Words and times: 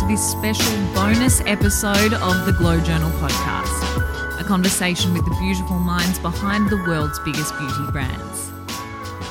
to 0.00 0.06
this 0.06 0.30
special 0.30 0.94
bonus 0.94 1.42
episode 1.42 2.14
of 2.14 2.46
the 2.46 2.54
Glow 2.56 2.80
Journal 2.80 3.10
podcast, 3.18 4.40
a 4.40 4.44
conversation 4.44 5.12
with 5.12 5.24
the 5.26 5.36
beautiful 5.40 5.78
minds 5.78 6.18
behind 6.20 6.70
the 6.70 6.78
world's 6.88 7.18
biggest 7.18 7.56
beauty 7.58 7.90
brands. 7.92 8.50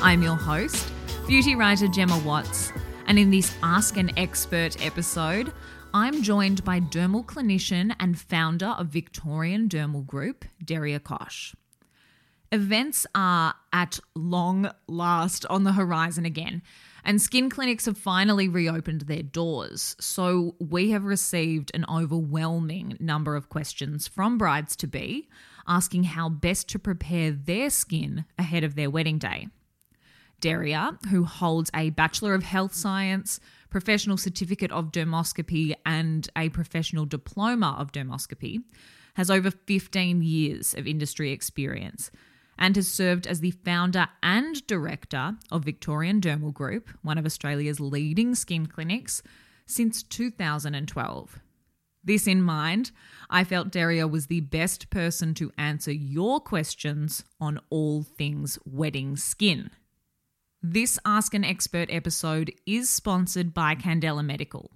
I'm 0.00 0.22
your 0.22 0.36
host, 0.36 0.92
beauty 1.26 1.56
writer 1.56 1.88
Gemma 1.88 2.20
Watts, 2.24 2.72
and 3.06 3.18
in 3.18 3.30
this 3.30 3.52
Ask 3.64 3.96
an 3.96 4.16
Expert 4.16 4.84
episode, 4.84 5.52
I'm 5.92 6.22
joined 6.22 6.62
by 6.62 6.78
dermal 6.78 7.24
clinician 7.24 7.96
and 7.98 8.20
founder 8.20 8.74
of 8.78 8.88
Victorian 8.88 9.68
Dermal 9.68 10.06
Group, 10.06 10.44
Daria 10.64 11.00
Kosh. 11.00 11.54
Events 12.52 13.06
are 13.14 13.54
at 13.72 13.98
long 14.14 14.70
last 14.86 15.46
on 15.46 15.64
the 15.64 15.72
horizon 15.72 16.24
again, 16.24 16.62
and 17.04 17.20
skin 17.20 17.50
clinics 17.50 17.86
have 17.86 17.98
finally 17.98 18.48
reopened 18.48 19.02
their 19.02 19.22
doors. 19.22 19.96
So 20.00 20.56
we 20.58 20.90
have 20.90 21.04
received 21.04 21.70
an 21.74 21.84
overwhelming 21.88 22.96
number 23.00 23.36
of 23.36 23.48
questions 23.48 24.06
from 24.08 24.38
brides 24.38 24.76
to 24.76 24.86
be 24.86 25.28
asking 25.66 26.04
how 26.04 26.28
best 26.28 26.68
to 26.68 26.78
prepare 26.78 27.30
their 27.30 27.70
skin 27.70 28.24
ahead 28.38 28.64
of 28.64 28.74
their 28.74 28.90
wedding 28.90 29.18
day. 29.18 29.48
Daria, 30.40 30.98
who 31.10 31.24
holds 31.24 31.70
a 31.74 31.90
Bachelor 31.90 32.34
of 32.34 32.42
Health 32.42 32.74
Science, 32.74 33.40
Professional 33.68 34.16
Certificate 34.16 34.72
of 34.72 34.90
Dermoscopy, 34.90 35.74
and 35.84 36.28
a 36.34 36.48
Professional 36.48 37.04
Diploma 37.04 37.76
of 37.78 37.92
Dermoscopy, 37.92 38.62
has 39.14 39.30
over 39.30 39.50
15 39.50 40.22
years 40.22 40.74
of 40.74 40.86
industry 40.86 41.30
experience 41.30 42.10
and 42.60 42.76
has 42.76 42.86
served 42.86 43.26
as 43.26 43.40
the 43.40 43.50
founder 43.50 44.06
and 44.22 44.64
director 44.66 45.36
of 45.50 45.64
Victorian 45.64 46.20
Dermal 46.20 46.52
Group, 46.52 46.90
one 47.02 47.16
of 47.16 47.24
Australia's 47.24 47.80
leading 47.80 48.34
skin 48.34 48.66
clinics, 48.66 49.22
since 49.66 50.02
2012. 50.02 51.40
This 52.04 52.26
in 52.26 52.42
mind, 52.42 52.92
I 53.28 53.44
felt 53.44 53.72
Daria 53.72 54.06
was 54.06 54.26
the 54.26 54.40
best 54.40 54.90
person 54.90 55.34
to 55.34 55.52
answer 55.56 55.92
your 55.92 56.40
questions 56.40 57.24
on 57.40 57.60
all 57.70 58.02
things 58.02 58.58
wedding 58.64 59.16
skin. 59.16 59.70
This 60.62 60.98
Ask 61.06 61.32
an 61.34 61.44
Expert 61.44 61.88
episode 61.90 62.52
is 62.66 62.90
sponsored 62.90 63.54
by 63.54 63.74
Candela 63.74 64.24
Medical. 64.24 64.70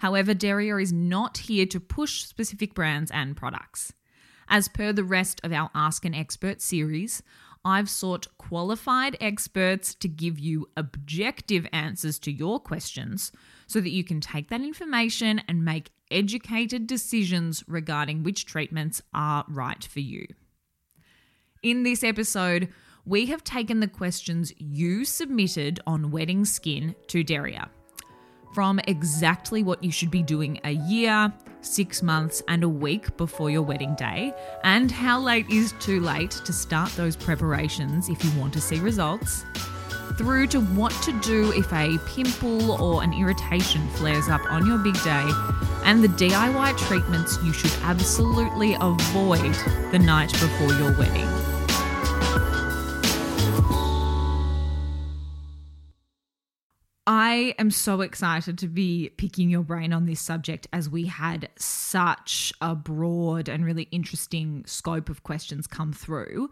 However, 0.00 0.34
Daria 0.34 0.76
is 0.76 0.92
not 0.92 1.38
here 1.38 1.64
to 1.66 1.80
push 1.80 2.24
specific 2.24 2.74
brands 2.74 3.10
and 3.10 3.36
products. 3.36 3.92
As 4.48 4.68
per 4.68 4.92
the 4.92 5.04
rest 5.04 5.40
of 5.44 5.52
our 5.52 5.70
Ask 5.74 6.04
an 6.04 6.14
Expert 6.14 6.60
series, 6.60 7.22
I've 7.64 7.88
sought 7.88 8.26
qualified 8.36 9.16
experts 9.20 9.94
to 9.96 10.08
give 10.08 10.38
you 10.38 10.68
objective 10.76 11.66
answers 11.72 12.18
to 12.20 12.32
your 12.32 12.60
questions 12.60 13.32
so 13.66 13.80
that 13.80 13.90
you 13.90 14.04
can 14.04 14.20
take 14.20 14.50
that 14.50 14.60
information 14.60 15.40
and 15.48 15.64
make 15.64 15.90
educated 16.10 16.86
decisions 16.86 17.64
regarding 17.66 18.22
which 18.22 18.44
treatments 18.44 19.00
are 19.14 19.44
right 19.48 19.82
for 19.82 20.00
you. 20.00 20.26
In 21.62 21.82
this 21.82 22.04
episode, 22.04 22.68
we 23.06 23.26
have 23.26 23.42
taken 23.42 23.80
the 23.80 23.88
questions 23.88 24.52
you 24.58 25.06
submitted 25.06 25.80
on 25.86 26.10
wedding 26.10 26.44
skin 26.44 26.94
to 27.08 27.24
Daria. 27.24 27.70
From 28.54 28.78
exactly 28.86 29.64
what 29.64 29.82
you 29.82 29.90
should 29.90 30.12
be 30.12 30.22
doing 30.22 30.60
a 30.62 30.70
year, 30.70 31.32
six 31.60 32.04
months, 32.04 32.40
and 32.46 32.62
a 32.62 32.68
week 32.68 33.16
before 33.16 33.50
your 33.50 33.62
wedding 33.62 33.96
day, 33.96 34.32
and 34.62 34.92
how 34.92 35.18
late 35.18 35.50
is 35.50 35.74
too 35.80 35.98
late 35.98 36.30
to 36.30 36.52
start 36.52 36.88
those 36.92 37.16
preparations 37.16 38.08
if 38.08 38.24
you 38.24 38.30
want 38.38 38.52
to 38.52 38.60
see 38.60 38.78
results, 38.78 39.44
through 40.16 40.46
to 40.46 40.60
what 40.60 40.92
to 41.02 41.10
do 41.20 41.52
if 41.56 41.72
a 41.72 41.98
pimple 42.06 42.80
or 42.80 43.02
an 43.02 43.12
irritation 43.12 43.88
flares 43.88 44.28
up 44.28 44.48
on 44.48 44.64
your 44.64 44.78
big 44.78 44.94
day, 45.02 45.28
and 45.82 46.04
the 46.04 46.08
DIY 46.08 46.78
treatments 46.78 47.36
you 47.42 47.52
should 47.52 47.72
absolutely 47.82 48.76
avoid 48.80 49.52
the 49.90 49.98
night 49.98 50.30
before 50.30 50.72
your 50.74 50.96
wedding. 50.96 51.43
I 57.34 57.52
am 57.58 57.72
so 57.72 58.00
excited 58.00 58.58
to 58.58 58.68
be 58.68 59.10
picking 59.16 59.50
your 59.50 59.64
brain 59.64 59.92
on 59.92 60.06
this 60.06 60.20
subject 60.20 60.68
as 60.72 60.88
we 60.88 61.06
had 61.06 61.48
such 61.58 62.52
a 62.60 62.76
broad 62.76 63.48
and 63.48 63.64
really 63.64 63.88
interesting 63.90 64.62
scope 64.66 65.08
of 65.08 65.24
questions 65.24 65.66
come 65.66 65.92
through. 65.92 66.48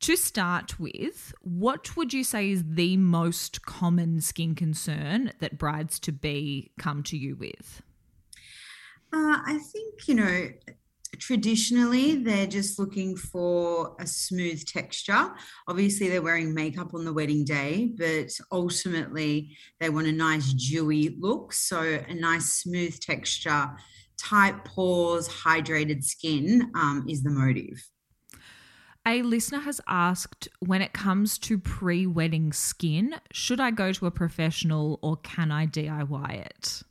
To 0.00 0.16
start 0.16 0.80
with, 0.80 1.32
what 1.42 1.96
would 1.96 2.12
you 2.12 2.24
say 2.24 2.50
is 2.50 2.64
the 2.66 2.96
most 2.96 3.62
common 3.62 4.20
skin 4.20 4.56
concern 4.56 5.30
that 5.38 5.58
brides 5.58 6.00
to 6.00 6.10
be 6.10 6.72
come 6.76 7.04
to 7.04 7.16
you 7.16 7.36
with? 7.36 7.82
Uh, 9.12 9.38
I 9.46 9.60
think, 9.62 10.08
you 10.08 10.16
know, 10.16 10.48
traditionally 11.18 12.16
they're 12.16 12.46
just 12.46 12.78
looking 12.78 13.16
for 13.16 13.96
a 14.00 14.06
smooth 14.06 14.64
texture. 14.66 15.32
Obviously 15.68 16.08
they're 16.08 16.22
wearing 16.22 16.54
makeup 16.54 16.94
on 16.94 17.04
the 17.04 17.12
wedding 17.12 17.44
day 17.44 17.92
but 17.96 18.30
ultimately 18.52 19.56
they 19.80 19.90
want 19.90 20.06
a 20.06 20.12
nice 20.12 20.52
dewy 20.52 21.16
look. 21.18 21.52
So 21.52 21.80
a 21.80 22.14
nice 22.14 22.54
smooth 22.54 22.98
texture 23.00 23.70
tight 24.18 24.64
pores 24.64 25.28
hydrated 25.28 26.02
skin 26.04 26.70
um, 26.74 27.06
is 27.08 27.22
the 27.22 27.30
motive. 27.30 27.86
A 29.06 29.22
listener 29.22 29.60
has 29.60 29.80
asked 29.86 30.48
when 30.58 30.82
it 30.82 30.92
comes 30.92 31.38
to 31.38 31.58
pre 31.58 32.06
wedding 32.06 32.52
skin, 32.52 33.14
should 33.32 33.60
I 33.60 33.70
go 33.70 33.92
to 33.92 34.06
a 34.06 34.10
professional 34.10 34.98
or 35.00 35.16
can 35.18 35.52
I 35.52 35.66
DIY 35.66 36.46
it? 36.46 36.82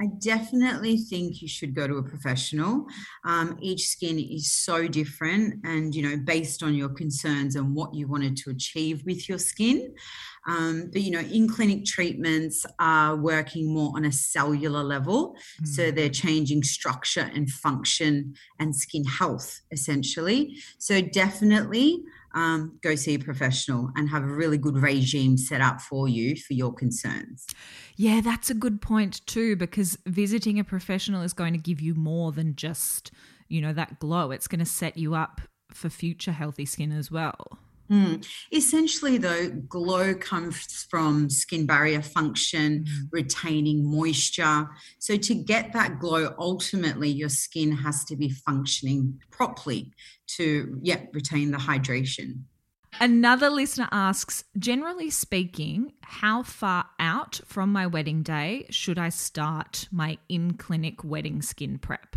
I 0.00 0.06
definitely 0.18 0.96
think 0.96 1.42
you 1.42 1.48
should 1.48 1.74
go 1.74 1.88
to 1.88 1.96
a 1.96 2.02
professional. 2.02 2.86
Um, 3.24 3.58
each 3.60 3.88
skin 3.88 4.18
is 4.18 4.52
so 4.52 4.86
different, 4.86 5.64
and 5.64 5.94
you 5.94 6.02
know, 6.02 6.16
based 6.16 6.62
on 6.62 6.74
your 6.74 6.88
concerns 6.88 7.56
and 7.56 7.74
what 7.74 7.94
you 7.94 8.06
wanted 8.06 8.36
to 8.38 8.50
achieve 8.50 9.02
with 9.04 9.28
your 9.28 9.38
skin. 9.38 9.94
Um, 10.46 10.88
but 10.92 11.02
you 11.02 11.10
know, 11.10 11.20
in 11.20 11.48
clinic 11.48 11.84
treatments 11.84 12.64
are 12.78 13.16
working 13.16 13.72
more 13.72 13.92
on 13.96 14.04
a 14.04 14.12
cellular 14.12 14.84
level, 14.84 15.36
mm. 15.62 15.66
so 15.66 15.90
they're 15.90 16.08
changing 16.08 16.62
structure 16.62 17.30
and 17.34 17.50
function 17.50 18.34
and 18.60 18.74
skin 18.74 19.04
health 19.04 19.60
essentially. 19.72 20.56
So 20.78 21.00
definitely 21.00 22.02
um, 22.38 22.78
go 22.82 22.94
see 22.94 23.14
a 23.14 23.18
professional 23.18 23.90
and 23.96 24.08
have 24.08 24.22
a 24.22 24.26
really 24.26 24.58
good 24.58 24.76
regime 24.76 25.36
set 25.36 25.60
up 25.60 25.80
for 25.80 26.08
you 26.08 26.36
for 26.36 26.54
your 26.54 26.72
concerns. 26.72 27.46
Yeah, 27.96 28.20
that's 28.20 28.48
a 28.48 28.54
good 28.54 28.80
point 28.80 29.26
too, 29.26 29.56
because 29.56 29.98
visiting 30.06 30.58
a 30.58 30.64
professional 30.64 31.22
is 31.22 31.32
going 31.32 31.52
to 31.52 31.58
give 31.58 31.80
you 31.80 31.94
more 31.94 32.30
than 32.30 32.54
just, 32.54 33.10
you 33.48 33.60
know, 33.60 33.72
that 33.72 33.98
glow. 33.98 34.30
It's 34.30 34.46
going 34.46 34.60
to 34.60 34.64
set 34.64 34.96
you 34.96 35.14
up 35.14 35.40
for 35.72 35.90
future 35.90 36.32
healthy 36.32 36.64
skin 36.64 36.92
as 36.92 37.10
well. 37.10 37.58
Mm. 37.90 38.26
Essentially, 38.52 39.16
though, 39.18 39.48
glow 39.68 40.14
comes 40.14 40.86
from 40.90 41.30
skin 41.30 41.66
barrier 41.66 42.02
function, 42.02 42.84
mm. 42.84 43.08
retaining 43.10 43.84
moisture. 43.84 44.68
So, 44.98 45.16
to 45.16 45.34
get 45.34 45.72
that 45.72 45.98
glow, 45.98 46.34
ultimately, 46.38 47.08
your 47.08 47.30
skin 47.30 47.72
has 47.72 48.04
to 48.06 48.16
be 48.16 48.28
functioning 48.28 49.20
properly 49.30 49.92
to 50.36 50.78
yeah, 50.82 51.00
retain 51.12 51.50
the 51.50 51.58
hydration. 51.58 52.42
Another 53.00 53.48
listener 53.48 53.88
asks 53.92 54.44
Generally 54.58 55.10
speaking, 55.10 55.92
how 56.02 56.42
far 56.42 56.86
out 56.98 57.40
from 57.46 57.72
my 57.72 57.86
wedding 57.86 58.22
day 58.22 58.66
should 58.70 58.98
I 58.98 59.10
start 59.10 59.88
my 59.92 60.18
in 60.28 60.54
clinic 60.54 61.04
wedding 61.04 61.40
skin 61.42 61.78
prep? 61.78 62.16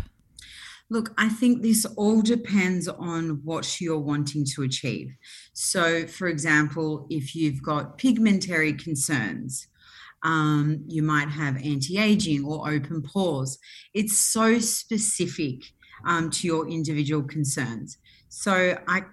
Look, 0.92 1.14
I 1.16 1.30
think 1.30 1.62
this 1.62 1.86
all 1.96 2.20
depends 2.20 2.86
on 2.86 3.40
what 3.44 3.80
you're 3.80 3.98
wanting 3.98 4.44
to 4.54 4.62
achieve. 4.62 5.16
So, 5.54 6.06
for 6.06 6.28
example, 6.28 7.06
if 7.08 7.34
you've 7.34 7.62
got 7.62 7.96
pigmentary 7.96 8.74
concerns, 8.74 9.68
um, 10.22 10.84
you 10.86 11.02
might 11.02 11.30
have 11.30 11.56
anti 11.56 11.96
aging 11.96 12.44
or 12.44 12.70
open 12.70 13.00
pores. 13.00 13.58
It's 13.94 14.18
so 14.18 14.58
specific 14.58 15.62
um, 16.04 16.28
to 16.28 16.46
your 16.46 16.68
individual 16.68 17.22
concerns. 17.22 17.96
So, 18.28 18.78
I 18.86 19.04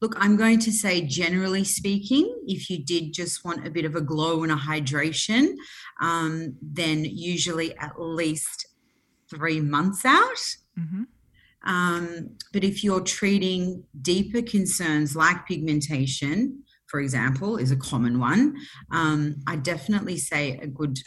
look, 0.00 0.14
I'm 0.16 0.38
going 0.38 0.60
to 0.60 0.72
say, 0.72 1.02
generally 1.02 1.64
speaking, 1.64 2.42
if 2.46 2.70
you 2.70 2.82
did 2.82 3.12
just 3.12 3.44
want 3.44 3.66
a 3.66 3.70
bit 3.70 3.84
of 3.84 3.94
a 3.96 4.00
glow 4.00 4.44
and 4.44 4.52
a 4.52 4.56
hydration, 4.56 5.56
um, 6.00 6.56
then 6.62 7.04
usually 7.04 7.76
at 7.76 8.00
least 8.00 8.66
three 9.28 9.60
months 9.60 10.06
out. 10.06 10.56
Mm-hmm. 10.78 11.02
Um, 11.64 12.36
but 12.52 12.64
if 12.64 12.84
you're 12.84 13.00
treating 13.00 13.84
deeper 14.00 14.42
concerns 14.42 15.16
like 15.16 15.46
pigmentation, 15.46 16.62
for 16.86 17.00
example, 17.00 17.56
is 17.56 17.70
a 17.70 17.76
common 17.76 18.18
one, 18.18 18.56
um, 18.90 19.36
I 19.46 19.56
definitely 19.56 20.16
say 20.16 20.58
a 20.58 20.66
good 20.66 20.98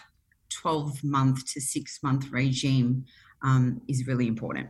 12 0.49 1.03
month 1.03 1.45
to 1.53 1.61
six 1.61 1.99
month 2.03 2.31
regime 2.31 3.05
um, 3.41 3.81
is 3.87 4.05
really 4.07 4.27
important. 4.27 4.69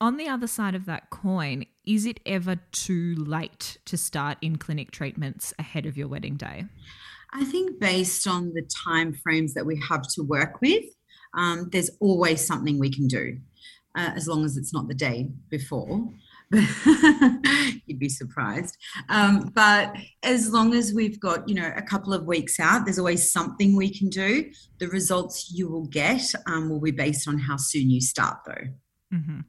On 0.00 0.16
the 0.16 0.28
other 0.28 0.46
side 0.46 0.74
of 0.74 0.86
that 0.86 1.10
coin, 1.10 1.66
is 1.84 2.06
it 2.06 2.20
ever 2.24 2.56
too 2.72 3.14
late 3.16 3.76
to 3.84 3.98
start 3.98 4.38
in 4.40 4.56
clinic 4.56 4.90
treatments 4.90 5.52
ahead 5.58 5.84
of 5.84 5.96
your 5.96 6.08
wedding 6.08 6.36
day? 6.36 6.64
I 7.32 7.44
think 7.44 7.78
based 7.78 8.26
on 8.26 8.54
the 8.54 8.62
time 8.86 9.12
frames 9.12 9.52
that 9.54 9.66
we 9.66 9.80
have 9.88 10.02
to 10.14 10.22
work 10.22 10.60
with, 10.62 10.84
um, 11.34 11.68
there's 11.70 11.90
always 12.00 12.44
something 12.44 12.78
we 12.78 12.90
can 12.90 13.06
do, 13.06 13.38
uh, 13.96 14.10
as 14.14 14.28
long 14.28 14.44
as 14.44 14.56
it's 14.56 14.72
not 14.72 14.88
the 14.88 14.94
day 14.94 15.28
before. 15.48 16.08
You'd 17.86 17.98
be 17.98 18.08
surprised. 18.08 18.76
Um, 19.08 19.52
but 19.54 19.94
as 20.22 20.52
long 20.52 20.74
as 20.74 20.92
we've 20.92 21.20
got, 21.20 21.48
you 21.48 21.54
know, 21.54 21.72
a 21.76 21.82
couple 21.82 22.12
of 22.12 22.26
weeks 22.26 22.58
out, 22.58 22.84
there's 22.84 22.98
always 22.98 23.32
something 23.32 23.76
we 23.76 23.92
can 23.92 24.08
do. 24.08 24.50
The 24.78 24.88
results 24.88 25.52
you 25.52 25.68
will 25.68 25.86
get 25.86 26.22
um, 26.46 26.68
will 26.68 26.80
be 26.80 26.90
based 26.90 27.28
on 27.28 27.38
how 27.38 27.56
soon 27.56 27.90
you 27.90 28.00
start, 28.00 28.38
though. 28.46 29.16
Mm-hmm. 29.16 29.40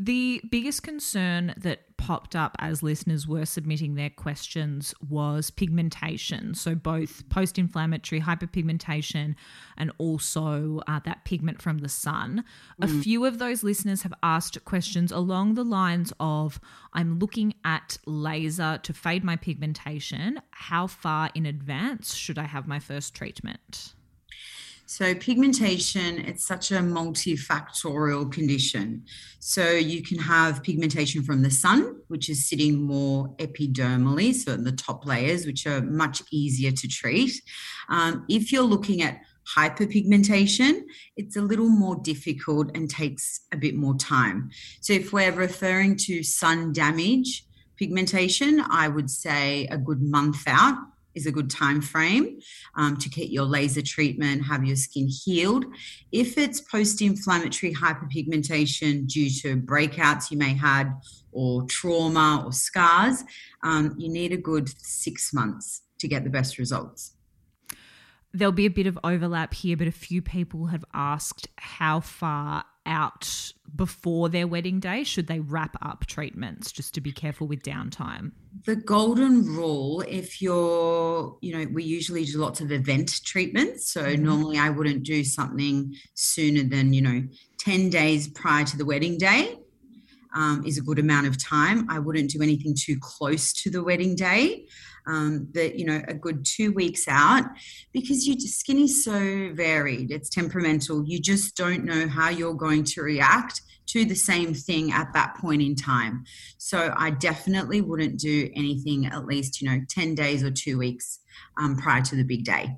The 0.00 0.40
biggest 0.48 0.84
concern 0.84 1.54
that 1.56 1.96
popped 1.96 2.36
up 2.36 2.54
as 2.60 2.84
listeners 2.84 3.26
were 3.26 3.44
submitting 3.44 3.96
their 3.96 4.10
questions 4.10 4.94
was 5.10 5.50
pigmentation. 5.50 6.54
So, 6.54 6.76
both 6.76 7.28
post 7.30 7.58
inflammatory 7.58 8.20
hyperpigmentation 8.20 9.34
and 9.76 9.90
also 9.98 10.82
uh, 10.86 11.00
that 11.04 11.24
pigment 11.24 11.60
from 11.60 11.78
the 11.78 11.88
sun. 11.88 12.44
Mm. 12.80 12.84
A 12.84 13.02
few 13.02 13.24
of 13.24 13.40
those 13.40 13.64
listeners 13.64 14.02
have 14.02 14.14
asked 14.22 14.64
questions 14.64 15.10
along 15.10 15.54
the 15.54 15.64
lines 15.64 16.12
of 16.20 16.60
I'm 16.92 17.18
looking 17.18 17.54
at 17.64 17.98
laser 18.06 18.78
to 18.80 18.92
fade 18.92 19.24
my 19.24 19.34
pigmentation. 19.34 20.40
How 20.50 20.86
far 20.86 21.30
in 21.34 21.44
advance 21.44 22.14
should 22.14 22.38
I 22.38 22.44
have 22.44 22.68
my 22.68 22.78
first 22.78 23.16
treatment? 23.16 23.94
So, 24.90 25.14
pigmentation, 25.14 26.18
it's 26.20 26.46
such 26.46 26.70
a 26.70 26.76
multifactorial 26.76 28.32
condition. 28.32 29.04
So, 29.38 29.72
you 29.72 30.02
can 30.02 30.18
have 30.18 30.62
pigmentation 30.62 31.22
from 31.22 31.42
the 31.42 31.50
sun, 31.50 32.00
which 32.08 32.30
is 32.30 32.48
sitting 32.48 32.80
more 32.80 33.28
epidermally, 33.36 34.34
so 34.34 34.54
in 34.54 34.64
the 34.64 34.72
top 34.72 35.04
layers, 35.04 35.44
which 35.44 35.66
are 35.66 35.82
much 35.82 36.22
easier 36.32 36.70
to 36.72 36.88
treat. 36.88 37.32
Um, 37.90 38.24
if 38.30 38.50
you're 38.50 38.62
looking 38.62 39.02
at 39.02 39.20
hyperpigmentation, 39.54 40.80
it's 41.18 41.36
a 41.36 41.42
little 41.42 41.68
more 41.68 41.96
difficult 41.96 42.74
and 42.74 42.88
takes 42.88 43.42
a 43.52 43.58
bit 43.58 43.74
more 43.74 43.94
time. 43.96 44.48
So, 44.80 44.94
if 44.94 45.12
we're 45.12 45.32
referring 45.32 45.96
to 46.06 46.22
sun 46.22 46.72
damage 46.72 47.44
pigmentation, 47.76 48.64
I 48.70 48.88
would 48.88 49.10
say 49.10 49.66
a 49.66 49.76
good 49.76 50.00
month 50.00 50.44
out 50.46 50.78
is 51.18 51.26
a 51.26 51.32
good 51.38 51.50
time 51.50 51.80
frame 51.82 52.38
um, 52.80 52.96
to 52.96 53.08
get 53.08 53.28
your 53.36 53.44
laser 53.44 53.82
treatment, 53.82 54.44
have 54.44 54.64
your 54.64 54.76
skin 54.76 55.08
healed. 55.08 55.64
If 56.12 56.38
it's 56.38 56.60
post-inflammatory 56.60 57.74
hyperpigmentation 57.74 59.06
due 59.06 59.30
to 59.40 59.56
breakouts 59.72 60.30
you 60.30 60.38
may 60.38 60.54
had 60.54 60.86
or 61.32 61.64
trauma 61.64 62.42
or 62.44 62.52
scars, 62.52 63.24
um, 63.62 63.94
you 63.98 64.08
need 64.08 64.32
a 64.32 64.36
good 64.50 64.68
six 64.78 65.32
months 65.34 65.82
to 66.00 66.08
get 66.08 66.24
the 66.24 66.30
best 66.30 66.58
results. 66.58 67.14
There'll 68.32 68.52
be 68.52 68.66
a 68.66 68.70
bit 68.70 68.86
of 68.86 68.98
overlap 69.02 69.54
here, 69.54 69.76
but 69.76 69.88
a 69.88 69.92
few 69.92 70.20
people 70.22 70.66
have 70.66 70.84
asked 70.94 71.48
how 71.56 72.00
far 72.00 72.64
out 72.88 73.52
before 73.76 74.28
their 74.28 74.46
wedding 74.46 74.80
day? 74.80 75.04
Should 75.04 75.28
they 75.28 75.40
wrap 75.40 75.76
up 75.82 76.06
treatments 76.06 76.72
just 76.72 76.94
to 76.94 77.00
be 77.00 77.12
careful 77.12 77.46
with 77.46 77.62
downtime? 77.62 78.32
The 78.64 78.76
golden 78.76 79.44
rule, 79.46 80.02
if 80.08 80.42
you're, 80.42 81.36
you 81.40 81.56
know, 81.56 81.66
we 81.72 81.84
usually 81.84 82.24
do 82.24 82.38
lots 82.38 82.60
of 82.60 82.72
event 82.72 83.22
treatments. 83.24 83.92
So 83.92 84.02
mm-hmm. 84.02 84.24
normally 84.24 84.58
I 84.58 84.70
wouldn't 84.70 85.04
do 85.04 85.22
something 85.22 85.94
sooner 86.14 86.64
than, 86.64 86.92
you 86.92 87.02
know, 87.02 87.22
10 87.58 87.90
days 87.90 88.28
prior 88.28 88.64
to 88.64 88.76
the 88.76 88.84
wedding 88.84 89.18
day. 89.18 89.56
Um, 90.34 90.62
is 90.66 90.76
a 90.76 90.82
good 90.82 90.98
amount 90.98 91.26
of 91.26 91.42
time. 91.42 91.88
I 91.88 91.98
wouldn't 91.98 92.30
do 92.30 92.42
anything 92.42 92.74
too 92.78 92.98
close 93.00 93.52
to 93.62 93.70
the 93.70 93.82
wedding 93.82 94.14
day 94.14 94.66
um, 95.06 95.48
that 95.52 95.78
you 95.78 95.86
know 95.86 96.02
a 96.06 96.14
good 96.14 96.44
two 96.44 96.72
weeks 96.72 97.06
out 97.08 97.44
because 97.92 98.28
your 98.28 98.38
skin 98.38 98.78
is 98.78 99.02
so 99.02 99.50
varied. 99.54 100.10
It's 100.10 100.28
temperamental. 100.28 101.04
You 101.06 101.18
just 101.18 101.56
don't 101.56 101.84
know 101.84 102.06
how 102.08 102.28
you're 102.28 102.54
going 102.54 102.84
to 102.84 103.02
react 103.02 103.62
to 103.86 104.04
the 104.04 104.14
same 104.14 104.52
thing 104.52 104.92
at 104.92 105.12
that 105.14 105.36
point 105.38 105.62
in 105.62 105.74
time. 105.74 106.24
So 106.58 106.92
i 106.96 107.10
definitely 107.10 107.80
wouldn't 107.80 108.18
do 108.18 108.50
anything 108.54 109.06
at 109.06 109.24
least 109.24 109.60
you 109.60 109.70
know 109.70 109.80
10 109.88 110.14
days 110.14 110.44
or 110.44 110.50
two 110.50 110.78
weeks 110.78 111.20
um, 111.56 111.76
prior 111.76 112.02
to 112.02 112.16
the 112.16 112.22
big 112.22 112.44
day 112.44 112.76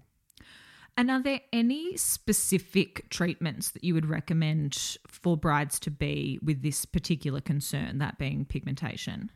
and 1.00 1.10
are 1.10 1.22
there 1.22 1.40
any 1.50 1.96
specific 1.96 3.08
treatments 3.08 3.70
that 3.70 3.82
you 3.82 3.94
would 3.94 4.04
recommend 4.04 4.98
for 5.06 5.34
brides 5.34 5.80
to 5.80 5.90
be 5.90 6.38
with 6.42 6.62
this 6.62 6.84
particular 6.84 7.40
concern, 7.40 7.96
that 8.00 8.18
being 8.18 8.44
pigmentation? 8.44 9.30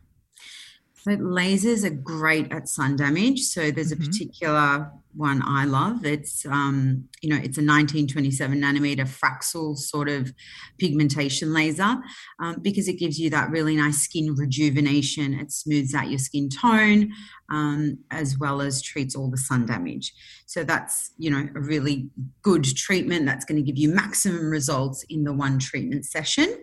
So 0.92 1.12
lasers 1.12 1.82
are 1.82 1.88
great 1.88 2.52
at 2.52 2.68
sun 2.68 2.96
damage. 2.96 3.40
So 3.44 3.70
there's 3.70 3.92
a 3.92 3.96
mm-hmm. 3.96 4.10
particular 4.10 4.92
one 5.16 5.42
I 5.44 5.64
love. 5.64 6.04
It's 6.04 6.44
um, 6.46 7.08
you 7.20 7.30
know, 7.30 7.36
it's 7.36 7.58
a 7.58 7.64
1927 7.64 8.60
nanometer 8.60 9.08
Fraxel 9.08 9.76
sort 9.76 10.08
of 10.08 10.32
pigmentation 10.78 11.52
laser 11.52 11.96
um, 12.40 12.56
because 12.60 12.88
it 12.88 12.98
gives 12.98 13.18
you 13.18 13.30
that 13.30 13.50
really 13.50 13.76
nice 13.76 13.98
skin 13.98 14.34
rejuvenation. 14.34 15.34
It 15.34 15.52
smooths 15.52 15.94
out 15.94 16.10
your 16.10 16.18
skin 16.18 16.48
tone 16.48 17.12
um, 17.50 17.98
as 18.10 18.38
well 18.38 18.60
as 18.60 18.82
treats 18.82 19.14
all 19.14 19.30
the 19.30 19.36
sun 19.36 19.66
damage. 19.66 20.12
So 20.46 20.64
that's 20.64 21.12
you 21.18 21.30
know 21.30 21.48
a 21.54 21.60
really 21.60 22.08
good 22.42 22.64
treatment 22.64 23.26
that's 23.26 23.44
going 23.44 23.56
to 23.56 23.62
give 23.62 23.78
you 23.78 23.88
maximum 23.88 24.50
results 24.50 25.04
in 25.08 25.24
the 25.24 25.32
one 25.32 25.58
treatment 25.58 26.06
session. 26.06 26.62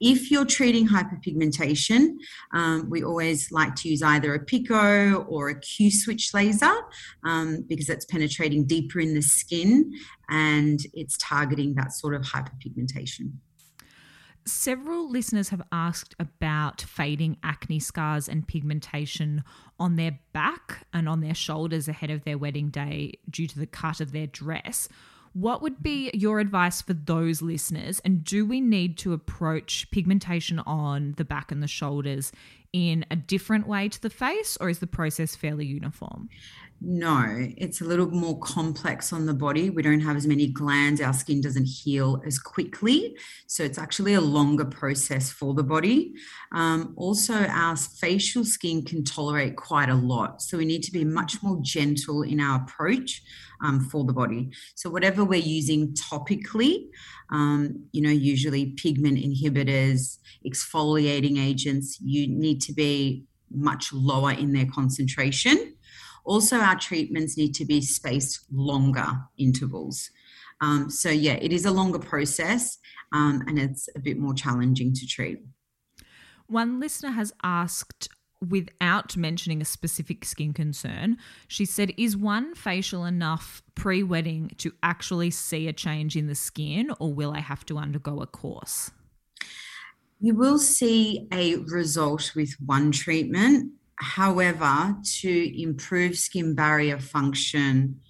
If 0.00 0.32
you're 0.32 0.46
treating 0.46 0.88
hyperpigmentation, 0.88 2.14
um, 2.52 2.90
we 2.90 3.04
always 3.04 3.52
like 3.52 3.76
to 3.76 3.88
use 3.88 4.02
either 4.02 4.34
a 4.34 4.40
Pico 4.40 5.22
or 5.28 5.48
a 5.48 5.60
Q 5.60 5.92
switch 5.92 6.34
laser 6.34 6.74
um, 7.24 7.64
because 7.68 7.88
it's 7.92 8.04
penetrating 8.04 8.66
deeper 8.66 8.98
in 8.98 9.14
the 9.14 9.22
skin 9.22 9.92
and 10.28 10.80
it's 10.92 11.16
targeting 11.18 11.74
that 11.74 11.92
sort 11.92 12.14
of 12.14 12.22
hyperpigmentation. 12.22 13.32
Several 14.44 15.08
listeners 15.08 15.50
have 15.50 15.62
asked 15.70 16.16
about 16.18 16.80
fading 16.80 17.36
acne 17.44 17.78
scars 17.78 18.28
and 18.28 18.46
pigmentation 18.46 19.44
on 19.78 19.94
their 19.94 20.18
back 20.32 20.84
and 20.92 21.08
on 21.08 21.20
their 21.20 21.34
shoulders 21.34 21.86
ahead 21.86 22.10
of 22.10 22.24
their 22.24 22.36
wedding 22.36 22.68
day 22.68 23.12
due 23.30 23.46
to 23.46 23.58
the 23.58 23.68
cut 23.68 24.00
of 24.00 24.10
their 24.10 24.26
dress. 24.26 24.88
What 25.32 25.62
would 25.62 25.80
be 25.80 26.10
your 26.12 26.40
advice 26.40 26.82
for 26.82 26.92
those 26.92 27.40
listeners? 27.40 28.00
And 28.04 28.24
do 28.24 28.44
we 28.44 28.60
need 28.60 28.98
to 28.98 29.12
approach 29.12 29.88
pigmentation 29.92 30.58
on 30.58 31.14
the 31.16 31.24
back 31.24 31.52
and 31.52 31.62
the 31.62 31.68
shoulders 31.68 32.32
in 32.72 33.06
a 33.10 33.16
different 33.16 33.66
way 33.66 33.88
to 33.88 34.02
the 34.02 34.10
face, 34.10 34.58
or 34.60 34.68
is 34.68 34.80
the 34.80 34.86
process 34.86 35.36
fairly 35.36 35.66
uniform? 35.66 36.28
No, 36.84 37.24
it's 37.58 37.80
a 37.80 37.84
little 37.84 38.10
more 38.10 38.40
complex 38.40 39.12
on 39.12 39.24
the 39.24 39.34
body. 39.34 39.70
We 39.70 39.82
don't 39.82 40.00
have 40.00 40.16
as 40.16 40.26
many 40.26 40.48
glands. 40.48 41.00
Our 41.00 41.12
skin 41.12 41.40
doesn't 41.40 41.66
heal 41.66 42.20
as 42.26 42.40
quickly. 42.40 43.16
So 43.46 43.62
it's 43.62 43.78
actually 43.78 44.14
a 44.14 44.20
longer 44.20 44.64
process 44.64 45.30
for 45.30 45.54
the 45.54 45.62
body. 45.62 46.14
Um, 46.50 46.92
also, 46.96 47.34
our 47.34 47.76
facial 47.76 48.44
skin 48.44 48.84
can 48.84 49.04
tolerate 49.04 49.54
quite 49.54 49.90
a 49.90 49.94
lot. 49.94 50.42
So 50.42 50.58
we 50.58 50.64
need 50.64 50.82
to 50.82 50.90
be 50.90 51.04
much 51.04 51.40
more 51.40 51.60
gentle 51.62 52.22
in 52.22 52.40
our 52.40 52.60
approach 52.62 53.22
um, 53.62 53.78
for 53.78 54.04
the 54.04 54.12
body. 54.12 54.50
So 54.74 54.90
whatever 54.90 55.24
we're 55.24 55.38
using 55.38 55.94
topically, 55.94 56.88
um, 57.30 57.84
you 57.92 58.02
know, 58.02 58.10
usually 58.10 58.72
pigment 58.72 59.18
inhibitors, 59.18 60.18
exfoliating 60.44 61.38
agents, 61.38 62.00
you 62.00 62.26
need 62.26 62.60
to 62.62 62.72
be 62.72 63.22
much 63.52 63.92
lower 63.92 64.32
in 64.32 64.52
their 64.52 64.66
concentration 64.66 65.71
also, 66.24 66.56
our 66.56 66.78
treatments 66.78 67.36
need 67.36 67.54
to 67.56 67.64
be 67.64 67.80
spaced 67.80 68.46
longer 68.52 69.06
intervals. 69.38 70.10
Um, 70.60 70.88
so, 70.90 71.10
yeah, 71.10 71.34
it 71.34 71.52
is 71.52 71.66
a 71.66 71.70
longer 71.70 71.98
process 71.98 72.78
um, 73.12 73.42
and 73.46 73.58
it's 73.58 73.88
a 73.96 73.98
bit 73.98 74.18
more 74.18 74.34
challenging 74.34 74.92
to 74.94 75.06
treat. 75.06 75.40
One 76.46 76.80
listener 76.80 77.10
has 77.10 77.32
asked, 77.42 78.08
without 78.46 79.16
mentioning 79.16 79.60
a 79.60 79.64
specific 79.64 80.24
skin 80.24 80.52
concern, 80.52 81.16
she 81.48 81.64
said, 81.64 81.92
Is 81.96 82.16
one 82.16 82.54
facial 82.54 83.04
enough 83.04 83.62
pre 83.74 84.02
wedding 84.02 84.52
to 84.58 84.72
actually 84.82 85.30
see 85.30 85.68
a 85.68 85.72
change 85.72 86.16
in 86.16 86.26
the 86.26 86.34
skin, 86.34 86.92
or 86.98 87.12
will 87.12 87.32
I 87.32 87.40
have 87.40 87.64
to 87.66 87.78
undergo 87.78 88.20
a 88.20 88.26
course? 88.26 88.90
You 90.20 90.34
will 90.34 90.58
see 90.58 91.26
a 91.32 91.56
result 91.56 92.32
with 92.36 92.54
one 92.64 92.92
treatment. 92.92 93.72
However, 94.02 94.96
to 95.20 95.62
improve 95.62 96.18
skin 96.18 96.54
barrier 96.54 96.98
function, 96.98 98.00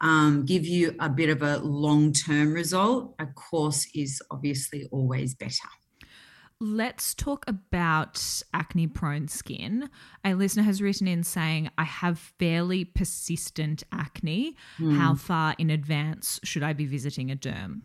um, 0.00 0.44
give 0.44 0.64
you 0.64 0.94
a 1.00 1.08
bit 1.08 1.30
of 1.30 1.42
a 1.42 1.58
long 1.58 2.12
term 2.12 2.52
result, 2.52 3.14
a 3.18 3.26
course 3.26 3.86
is 3.94 4.22
obviously 4.30 4.88
always 4.92 5.34
better. 5.34 5.68
Let's 6.60 7.12
talk 7.12 7.44
about 7.48 8.42
acne 8.54 8.86
prone 8.86 9.26
skin. 9.26 9.90
A 10.24 10.34
listener 10.34 10.62
has 10.62 10.80
written 10.80 11.08
in 11.08 11.24
saying, 11.24 11.70
I 11.76 11.82
have 11.82 12.20
fairly 12.38 12.84
persistent 12.84 13.82
acne. 13.90 14.56
Mm. 14.78 14.96
How 14.96 15.16
far 15.16 15.56
in 15.58 15.70
advance 15.70 16.38
should 16.44 16.62
I 16.62 16.72
be 16.72 16.86
visiting 16.86 17.32
a 17.32 17.36
derm? 17.36 17.80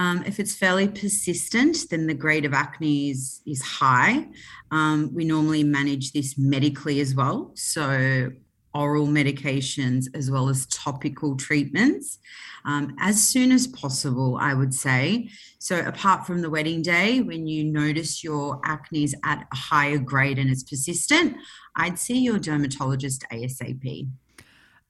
Um, 0.00 0.24
if 0.24 0.40
it's 0.40 0.54
fairly 0.54 0.88
persistent, 0.88 1.76
then 1.90 2.06
the 2.06 2.14
grade 2.14 2.46
of 2.46 2.54
acne 2.54 3.10
is, 3.10 3.42
is 3.46 3.60
high. 3.60 4.28
Um, 4.70 5.10
we 5.12 5.26
normally 5.26 5.62
manage 5.62 6.12
this 6.12 6.38
medically 6.38 7.00
as 7.00 7.14
well. 7.14 7.52
So 7.54 8.30
oral 8.72 9.06
medications 9.06 10.06
as 10.14 10.30
well 10.30 10.48
as 10.48 10.64
topical 10.66 11.36
treatments 11.36 12.18
um, 12.64 12.96
as 12.98 13.22
soon 13.22 13.52
as 13.52 13.66
possible, 13.66 14.38
I 14.40 14.54
would 14.54 14.72
say. 14.72 15.28
So, 15.58 15.80
apart 15.80 16.26
from 16.26 16.40
the 16.40 16.50
wedding 16.50 16.80
day, 16.80 17.20
when 17.20 17.46
you 17.46 17.64
notice 17.64 18.24
your 18.24 18.58
acne 18.64 19.04
is 19.04 19.14
at 19.24 19.46
a 19.52 19.56
higher 19.56 19.98
grade 19.98 20.38
and 20.38 20.50
it's 20.50 20.62
persistent, 20.62 21.36
I'd 21.76 21.98
see 21.98 22.20
your 22.20 22.38
dermatologist 22.38 23.24
ASAP. 23.30 24.08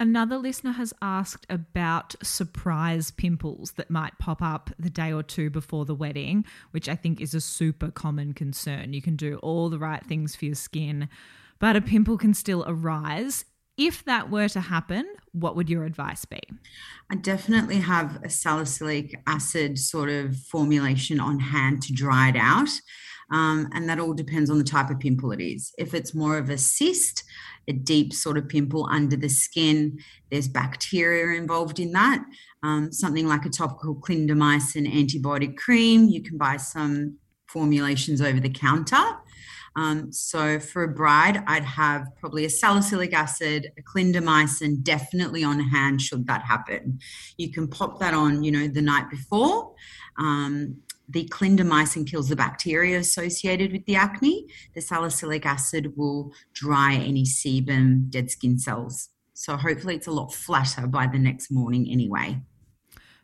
Another 0.00 0.38
listener 0.38 0.72
has 0.72 0.94
asked 1.02 1.46
about 1.50 2.14
surprise 2.22 3.10
pimples 3.10 3.72
that 3.72 3.90
might 3.90 4.18
pop 4.18 4.40
up 4.40 4.70
the 4.78 4.88
day 4.88 5.12
or 5.12 5.22
two 5.22 5.50
before 5.50 5.84
the 5.84 5.94
wedding, 5.94 6.46
which 6.70 6.88
I 6.88 6.96
think 6.96 7.20
is 7.20 7.34
a 7.34 7.40
super 7.40 7.90
common 7.90 8.32
concern. 8.32 8.94
You 8.94 9.02
can 9.02 9.14
do 9.14 9.36
all 9.42 9.68
the 9.68 9.78
right 9.78 10.02
things 10.02 10.34
for 10.34 10.46
your 10.46 10.54
skin, 10.54 11.10
but 11.58 11.76
a 11.76 11.82
pimple 11.82 12.16
can 12.16 12.32
still 12.32 12.64
arise. 12.66 13.44
If 13.76 14.02
that 14.06 14.30
were 14.30 14.48
to 14.48 14.60
happen, 14.60 15.06
what 15.32 15.54
would 15.54 15.68
your 15.68 15.84
advice 15.84 16.24
be? 16.24 16.40
I 17.10 17.16
definitely 17.16 17.80
have 17.80 18.24
a 18.24 18.30
salicylic 18.30 19.20
acid 19.26 19.78
sort 19.78 20.08
of 20.08 20.34
formulation 20.34 21.20
on 21.20 21.40
hand 21.40 21.82
to 21.82 21.92
dry 21.92 22.30
it 22.30 22.36
out. 22.36 22.70
Um, 23.30 23.68
and 23.72 23.88
that 23.88 24.00
all 24.00 24.12
depends 24.12 24.50
on 24.50 24.58
the 24.58 24.64
type 24.64 24.90
of 24.90 24.98
pimple 24.98 25.32
it 25.32 25.40
is. 25.40 25.72
If 25.78 25.94
it's 25.94 26.14
more 26.14 26.36
of 26.36 26.50
a 26.50 26.58
cyst, 26.58 27.22
a 27.68 27.72
deep 27.72 28.12
sort 28.12 28.36
of 28.36 28.48
pimple 28.48 28.88
under 28.90 29.16
the 29.16 29.28
skin, 29.28 29.98
there's 30.30 30.48
bacteria 30.48 31.38
involved 31.38 31.78
in 31.78 31.92
that. 31.92 32.24
Um, 32.62 32.92
something 32.92 33.26
like 33.26 33.46
a 33.46 33.50
topical 33.50 33.94
clindamycin 33.94 34.92
antibiotic 34.92 35.56
cream, 35.56 36.08
you 36.08 36.22
can 36.22 36.38
buy 36.38 36.56
some 36.56 37.18
formulations 37.46 38.20
over 38.20 38.40
the 38.40 38.50
counter. 38.50 39.02
Um, 39.76 40.12
so 40.12 40.58
for 40.58 40.82
a 40.82 40.88
bride, 40.88 41.42
I'd 41.46 41.64
have 41.64 42.08
probably 42.18 42.44
a 42.44 42.50
salicylic 42.50 43.12
acid, 43.12 43.70
a 43.78 43.82
clindamycin 43.82 44.82
definitely 44.82 45.44
on 45.44 45.60
hand 45.60 46.02
should 46.02 46.26
that 46.26 46.42
happen. 46.42 46.98
You 47.36 47.52
can 47.52 47.68
pop 47.68 48.00
that 48.00 48.14
on, 48.14 48.42
you 48.42 48.50
know, 48.50 48.66
the 48.66 48.82
night 48.82 49.08
before. 49.10 49.74
Um, 50.18 50.82
the 51.10 51.28
clindamycin 51.28 52.06
kills 52.06 52.28
the 52.28 52.36
bacteria 52.36 52.98
associated 52.98 53.72
with 53.72 53.84
the 53.86 53.96
acne. 53.96 54.46
The 54.74 54.80
salicylic 54.80 55.44
acid 55.44 55.96
will 55.96 56.32
dry 56.52 56.94
any 56.94 57.24
sebum, 57.24 58.08
dead 58.10 58.30
skin 58.30 58.58
cells. 58.58 59.08
So 59.34 59.56
hopefully 59.56 59.96
it's 59.96 60.06
a 60.06 60.12
lot 60.12 60.32
flatter 60.34 60.86
by 60.86 61.06
the 61.06 61.18
next 61.18 61.50
morning 61.50 61.88
anyway. 61.90 62.40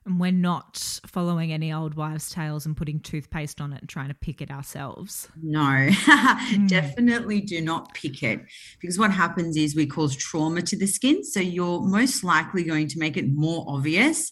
And 0.05 0.21
we're 0.21 0.31
not 0.31 1.01
following 1.07 1.53
any 1.53 1.73
old 1.73 1.95
wives' 1.95 2.31
tales 2.31 2.65
and 2.65 2.77
putting 2.77 3.01
toothpaste 3.01 3.61
on 3.61 3.73
it 3.73 3.81
and 3.81 3.89
trying 3.89 4.09
to 4.09 4.15
pick 4.15 4.41
it 4.41 4.53
ourselves. 4.53 5.29
No, 5.43 5.61
mm. 5.91 6.69
definitely 6.69 7.41
do 7.41 7.61
not 7.61 7.93
pick 7.93 8.23
it 8.23 8.41
because 8.81 9.01
what 9.01 9.11
happens 9.11 9.57
is 9.57 9.75
we 9.75 9.85
cause 9.85 10.15
trauma 10.15 10.63
to 10.63 10.79
the 10.79 10.87
skin. 10.87 11.25
So 11.25 11.41
you're 11.41 11.81
most 11.81 12.23
likely 12.23 12.63
going 12.63 12.87
to 12.89 13.01
make 13.01 13.17
it 13.17 13.27
more 13.29 13.65
obvious 13.67 14.31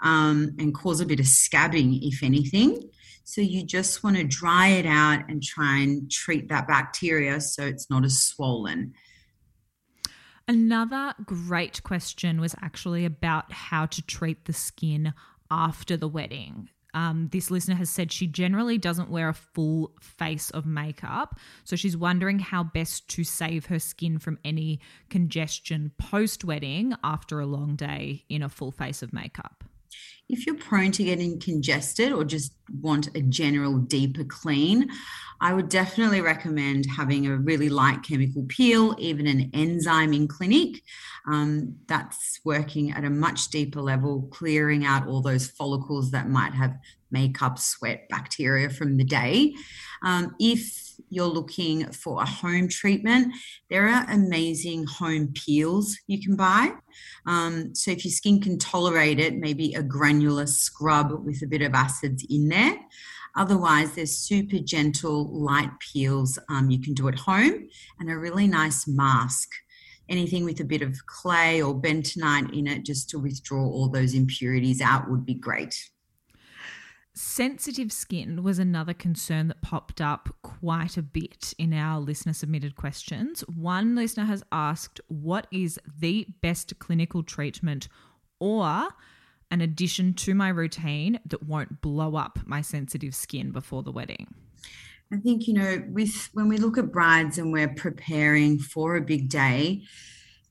um, 0.00 0.54
and 0.60 0.74
cause 0.74 1.00
a 1.00 1.06
bit 1.06 1.20
of 1.20 1.26
scabbing, 1.26 1.98
if 2.02 2.22
anything. 2.22 2.88
So 3.28 3.40
you 3.40 3.64
just 3.64 4.04
want 4.04 4.16
to 4.16 4.22
dry 4.22 4.68
it 4.68 4.86
out 4.86 5.28
and 5.28 5.42
try 5.42 5.78
and 5.78 6.08
treat 6.08 6.48
that 6.48 6.68
bacteria 6.68 7.40
so 7.40 7.64
it's 7.64 7.90
not 7.90 8.04
as 8.04 8.22
swollen. 8.22 8.94
Another 10.46 11.12
great 11.24 11.82
question 11.82 12.40
was 12.40 12.54
actually 12.62 13.04
about 13.04 13.50
how 13.50 13.86
to 13.86 14.00
treat 14.00 14.44
the 14.44 14.52
skin 14.52 15.12
after 15.50 15.96
the 15.96 16.06
wedding. 16.06 16.68
Um, 16.94 17.28
this 17.32 17.50
listener 17.50 17.74
has 17.74 17.90
said 17.90 18.12
she 18.12 18.28
generally 18.28 18.78
doesn't 18.78 19.10
wear 19.10 19.28
a 19.28 19.34
full 19.34 19.90
face 20.00 20.50
of 20.50 20.64
makeup. 20.64 21.36
So 21.64 21.74
she's 21.74 21.96
wondering 21.96 22.38
how 22.38 22.62
best 22.62 23.08
to 23.10 23.24
save 23.24 23.66
her 23.66 23.80
skin 23.80 24.20
from 24.20 24.38
any 24.44 24.78
congestion 25.10 25.90
post 25.98 26.44
wedding 26.44 26.94
after 27.02 27.40
a 27.40 27.46
long 27.46 27.74
day 27.74 28.24
in 28.28 28.44
a 28.44 28.48
full 28.48 28.70
face 28.70 29.02
of 29.02 29.12
makeup 29.12 29.64
if 30.28 30.46
you're 30.46 30.56
prone 30.56 30.90
to 30.92 31.04
getting 31.04 31.38
congested 31.38 32.12
or 32.12 32.24
just 32.24 32.52
want 32.80 33.14
a 33.14 33.20
general 33.22 33.78
deeper 33.78 34.24
clean, 34.24 34.90
I 35.40 35.52
would 35.52 35.68
definitely 35.68 36.20
recommend 36.20 36.86
having 36.86 37.26
a 37.26 37.36
really 37.36 37.68
light 37.68 38.02
chemical 38.02 38.44
peel, 38.48 38.96
even 38.98 39.26
an 39.26 39.50
enzyme 39.52 40.12
in 40.12 40.26
clinic. 40.26 40.82
Um, 41.28 41.76
that's 41.86 42.40
working 42.44 42.92
at 42.92 43.04
a 43.04 43.10
much 43.10 43.50
deeper 43.50 43.80
level, 43.80 44.28
clearing 44.32 44.84
out 44.84 45.06
all 45.06 45.20
those 45.20 45.48
follicles 45.48 46.10
that 46.12 46.28
might 46.28 46.54
have 46.54 46.76
makeup, 47.10 47.58
sweat, 47.58 48.08
bacteria 48.08 48.70
from 48.70 48.96
the 48.96 49.04
day. 49.04 49.54
Um, 50.02 50.34
if 50.40 50.86
you're 51.08 51.26
looking 51.26 51.86
for 51.92 52.22
a 52.22 52.26
home 52.26 52.68
treatment, 52.68 53.32
there 53.70 53.88
are 53.88 54.06
amazing 54.10 54.86
home 54.86 55.32
peels 55.34 55.96
you 56.06 56.20
can 56.20 56.36
buy. 56.36 56.72
Um, 57.26 57.74
so 57.74 57.90
if 57.90 58.04
your 58.04 58.12
skin 58.12 58.40
can 58.40 58.58
tolerate 58.58 59.20
it, 59.20 59.36
maybe 59.36 59.74
a 59.74 59.82
granular 59.82 60.15
scrub 60.46 61.24
with 61.24 61.42
a 61.42 61.46
bit 61.46 61.62
of 61.62 61.74
acids 61.74 62.24
in 62.28 62.48
there. 62.48 62.76
Otherwise, 63.36 63.94
there's 63.94 64.16
super 64.16 64.58
gentle, 64.58 65.28
light 65.32 65.70
peels 65.80 66.38
um, 66.48 66.70
you 66.70 66.80
can 66.80 66.94
do 66.94 67.08
at 67.08 67.14
home 67.14 67.68
and 68.00 68.10
a 68.10 68.16
really 68.16 68.46
nice 68.46 68.88
mask. 68.88 69.50
Anything 70.08 70.44
with 70.44 70.60
a 70.60 70.64
bit 70.64 70.82
of 70.82 71.06
clay 71.06 71.60
or 71.60 71.74
bentonite 71.74 72.56
in 72.56 72.66
it 72.66 72.84
just 72.84 73.10
to 73.10 73.18
withdraw 73.18 73.62
all 73.62 73.88
those 73.88 74.14
impurities 74.14 74.80
out 74.80 75.10
would 75.10 75.26
be 75.26 75.34
great. 75.34 75.76
Sensitive 77.18 77.90
skin 77.90 78.42
was 78.42 78.58
another 78.58 78.92
concern 78.92 79.48
that 79.48 79.62
popped 79.62 80.02
up 80.02 80.36
quite 80.42 80.98
a 80.98 81.02
bit 81.02 81.54
in 81.58 81.72
our 81.72 81.98
listener 81.98 82.34
submitted 82.34 82.76
questions. 82.76 83.40
One 83.48 83.94
listener 83.94 84.26
has 84.26 84.44
asked, 84.52 85.00
What 85.08 85.46
is 85.50 85.80
the 85.98 86.26
best 86.42 86.78
clinical 86.78 87.22
treatment 87.22 87.88
or 88.38 88.88
an 89.50 89.60
addition 89.60 90.14
to 90.14 90.34
my 90.34 90.48
routine 90.48 91.20
that 91.26 91.42
won't 91.42 91.80
blow 91.80 92.16
up 92.16 92.38
my 92.44 92.60
sensitive 92.60 93.14
skin 93.14 93.52
before 93.52 93.82
the 93.82 93.92
wedding? 93.92 94.26
I 95.12 95.18
think, 95.18 95.46
you 95.46 95.54
know, 95.54 95.84
with 95.88 96.30
when 96.32 96.48
we 96.48 96.56
look 96.56 96.78
at 96.78 96.90
brides 96.90 97.38
and 97.38 97.52
we're 97.52 97.68
preparing 97.68 98.58
for 98.58 98.96
a 98.96 99.00
big 99.00 99.28
day, 99.28 99.82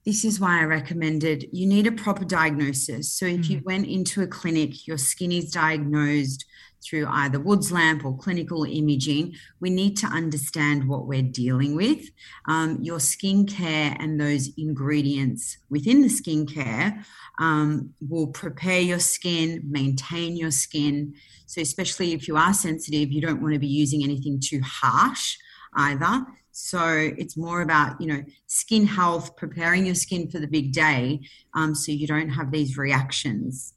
this 0.05 0.23
is 0.23 0.39
why 0.39 0.61
I 0.61 0.63
recommended 0.63 1.47
you 1.51 1.67
need 1.67 1.87
a 1.87 1.91
proper 1.91 2.23
diagnosis. 2.23 3.11
So 3.11 3.25
if 3.25 3.41
mm. 3.41 3.49
you 3.49 3.61
went 3.65 3.87
into 3.87 4.21
a 4.21 4.27
clinic, 4.27 4.87
your 4.87 4.97
skin 4.97 5.31
is 5.31 5.51
diagnosed 5.51 6.45
through 6.85 7.07
either 7.07 7.39
Woods 7.39 7.71
lamp 7.71 8.05
or 8.05 8.17
clinical 8.17 8.63
imaging, 8.63 9.33
we 9.59 9.69
need 9.69 9.97
to 9.97 10.07
understand 10.07 10.87
what 10.87 11.07
we're 11.07 11.21
dealing 11.21 11.75
with. 11.75 12.09
Um, 12.47 12.79
your 12.81 12.99
skincare 12.99 13.95
and 13.99 14.19
those 14.19 14.49
ingredients 14.57 15.57
within 15.69 16.01
the 16.01 16.07
skincare 16.07 17.03
um, 17.39 17.93
will 18.07 18.27
prepare 18.27 18.79
your 18.79 18.99
skin, 18.99 19.63
maintain 19.69 20.37
your 20.37 20.51
skin. 20.51 21.15
So, 21.45 21.61
especially 21.61 22.13
if 22.13 22.27
you 22.27 22.37
are 22.37 22.53
sensitive, 22.53 23.11
you 23.11 23.21
don't 23.21 23.41
want 23.41 23.53
to 23.53 23.59
be 23.59 23.67
using 23.67 24.03
anything 24.03 24.39
too 24.43 24.61
harsh 24.63 25.37
either. 25.75 26.25
So 26.57 27.11
it's 27.17 27.35
more 27.35 27.61
about 27.61 27.99
you 27.99 28.07
know 28.07 28.23
skin 28.47 28.87
health, 28.87 29.35
preparing 29.35 29.85
your 29.85 29.95
skin 29.95 30.29
for 30.29 30.39
the 30.39 30.47
big 30.47 30.71
day, 30.71 31.19
um, 31.53 31.75
so 31.75 31.91
you 31.91 32.07
don't 32.07 32.29
have 32.29 32.51
these 32.51 32.77
reactions. 32.77 33.74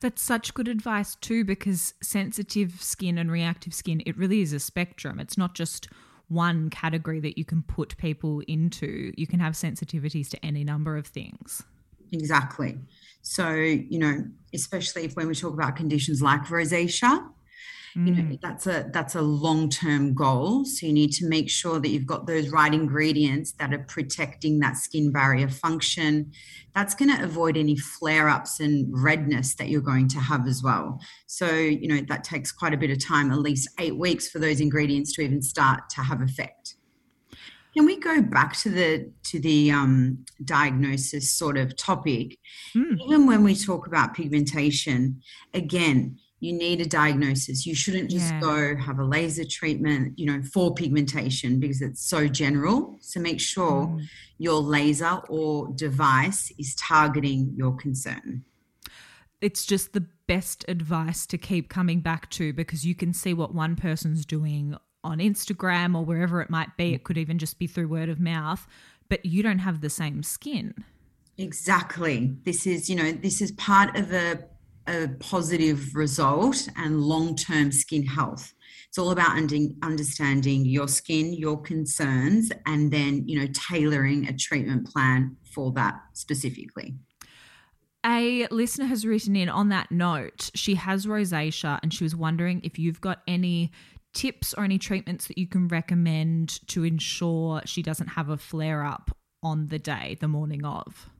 That's 0.00 0.22
such 0.22 0.54
good 0.54 0.68
advice 0.68 1.14
too, 1.16 1.44
because 1.44 1.94
sensitive 2.02 2.82
skin 2.82 3.18
and 3.18 3.30
reactive 3.30 3.72
skin, 3.72 4.02
it 4.04 4.16
really 4.16 4.42
is 4.42 4.52
a 4.52 4.60
spectrum. 4.60 5.18
It's 5.18 5.38
not 5.38 5.54
just 5.54 5.88
one 6.28 6.70
category 6.70 7.20
that 7.20 7.38
you 7.38 7.44
can 7.44 7.62
put 7.62 7.96
people 7.96 8.42
into. 8.48 9.12
You 9.16 9.26
can 9.26 9.40
have 9.40 9.54
sensitivities 9.54 10.28
to 10.30 10.44
any 10.44 10.64
number 10.64 10.96
of 10.96 11.06
things. 11.06 11.62
Exactly. 12.12 12.78
So, 13.22 13.52
you 13.52 13.98
know, 13.98 14.24
especially 14.54 15.04
if 15.04 15.14
when 15.14 15.28
we 15.28 15.34
talk 15.34 15.54
about 15.54 15.76
conditions 15.76 16.22
like 16.22 16.42
rosacea, 16.44 17.28
you 17.96 18.12
know 18.12 18.22
mm. 18.22 18.40
that's 18.42 18.66
a 18.66 18.90
that's 18.92 19.14
a 19.14 19.22
long-term 19.22 20.12
goal. 20.12 20.66
So 20.66 20.86
you 20.86 20.92
need 20.92 21.12
to 21.14 21.26
make 21.26 21.48
sure 21.48 21.80
that 21.80 21.88
you've 21.88 22.06
got 22.06 22.26
those 22.26 22.50
right 22.50 22.72
ingredients 22.72 23.52
that 23.52 23.72
are 23.72 23.84
protecting 23.88 24.58
that 24.58 24.76
skin 24.76 25.12
barrier 25.12 25.48
function. 25.48 26.32
That's 26.74 26.94
going 26.94 27.16
to 27.16 27.24
avoid 27.24 27.56
any 27.56 27.74
flare-ups 27.76 28.60
and 28.60 28.86
redness 28.90 29.54
that 29.54 29.70
you're 29.70 29.80
going 29.80 30.08
to 30.08 30.18
have 30.18 30.46
as 30.46 30.62
well. 30.62 31.00
So 31.26 31.50
you 31.50 31.88
know 31.88 32.02
that 32.08 32.22
takes 32.22 32.52
quite 32.52 32.74
a 32.74 32.76
bit 32.76 32.90
of 32.90 33.02
time 33.02 33.32
at 33.32 33.38
least 33.38 33.70
eight 33.78 33.96
weeks 33.96 34.28
for 34.28 34.40
those 34.40 34.60
ingredients 34.60 35.14
to 35.14 35.22
even 35.22 35.40
start 35.40 35.88
to 35.90 36.02
have 36.02 36.20
effect. 36.20 36.74
Can 37.72 37.86
we 37.86 37.98
go 37.98 38.20
back 38.20 38.56
to 38.58 38.68
the 38.68 39.10
to 39.30 39.40
the 39.40 39.70
um, 39.70 40.24
diagnosis 40.44 41.30
sort 41.30 41.56
of 41.56 41.76
topic? 41.78 42.36
Mm. 42.74 42.98
even 43.06 43.26
when 43.26 43.42
we 43.42 43.54
talk 43.54 43.86
about 43.86 44.12
pigmentation 44.12 45.22
again 45.54 46.18
you 46.40 46.52
need 46.52 46.80
a 46.80 46.86
diagnosis. 46.86 47.66
You 47.66 47.74
shouldn't 47.74 48.10
just 48.10 48.32
yeah. 48.32 48.40
go 48.40 48.76
have 48.76 48.98
a 48.98 49.04
laser 49.04 49.44
treatment, 49.44 50.18
you 50.18 50.26
know, 50.26 50.42
for 50.42 50.74
pigmentation 50.74 51.58
because 51.58 51.80
it's 51.80 52.06
so 52.06 52.28
general. 52.28 52.98
So 53.00 53.20
make 53.20 53.40
sure 53.40 53.86
mm. 53.86 54.02
your 54.36 54.60
laser 54.60 55.20
or 55.28 55.68
device 55.74 56.52
is 56.58 56.74
targeting 56.74 57.54
your 57.56 57.74
concern. 57.74 58.44
It's 59.40 59.64
just 59.64 59.92
the 59.92 60.06
best 60.26 60.64
advice 60.68 61.26
to 61.26 61.38
keep 61.38 61.68
coming 61.68 62.00
back 62.00 62.28
to 62.30 62.52
because 62.52 62.84
you 62.84 62.94
can 62.94 63.12
see 63.14 63.32
what 63.32 63.54
one 63.54 63.76
person's 63.76 64.26
doing 64.26 64.76
on 65.02 65.18
Instagram 65.18 65.96
or 65.96 66.04
wherever 66.04 66.42
it 66.42 66.50
might 66.50 66.76
be. 66.76 66.92
It 66.92 67.04
could 67.04 67.16
even 67.16 67.38
just 67.38 67.58
be 67.58 67.66
through 67.66 67.88
word 67.88 68.08
of 68.08 68.20
mouth. 68.20 68.66
but 69.08 69.24
you 69.24 69.40
don't 69.40 69.60
have 69.60 69.80
the 69.82 69.90
same 69.90 70.22
skin. 70.24 70.74
Exactly. 71.38 72.34
This 72.44 72.66
is, 72.66 72.90
you 72.90 72.96
know, 72.96 73.12
this 73.12 73.40
is 73.40 73.52
part 73.52 73.94
of 73.96 74.12
a, 74.12 74.44
a 74.88 75.08
positive 75.20 75.94
result 75.94 76.68
and 76.76 77.00
long 77.00 77.36
term 77.36 77.72
skin 77.72 78.04
health. 78.04 78.52
It's 78.88 78.98
all 78.98 79.10
about 79.10 79.36
understanding 79.82 80.64
your 80.64 80.88
skin, 80.88 81.34
your 81.34 81.60
concerns, 81.60 82.50
and 82.64 82.90
then, 82.90 83.28
you 83.28 83.38
know, 83.38 83.48
tailoring 83.52 84.26
a 84.26 84.32
treatment 84.32 84.90
plan 84.90 85.36
for 85.52 85.72
that 85.72 86.00
specifically. 86.14 86.94
A 88.06 88.46
listener 88.50 88.86
has 88.86 89.04
written 89.04 89.34
in 89.34 89.48
on 89.48 89.68
that 89.70 89.90
note, 89.90 90.50
she 90.54 90.76
has 90.76 91.06
rosacea 91.06 91.80
and 91.82 91.92
she 91.92 92.04
was 92.04 92.14
wondering 92.14 92.60
if 92.62 92.78
you've 92.78 93.00
got 93.00 93.22
any 93.26 93.72
tips 94.14 94.54
or 94.54 94.64
any 94.64 94.78
treatments 94.78 95.26
that 95.26 95.36
you 95.36 95.46
can 95.46 95.68
recommend 95.68 96.66
to 96.68 96.84
ensure 96.84 97.60
she 97.64 97.82
doesn't 97.82 98.06
have 98.08 98.28
a 98.28 98.38
flare 98.38 98.84
up 98.84 99.10
on 99.42 99.66
the 99.66 99.78
day, 99.78 100.16
the 100.20 100.28
morning 100.28 100.64
of. 100.64 101.10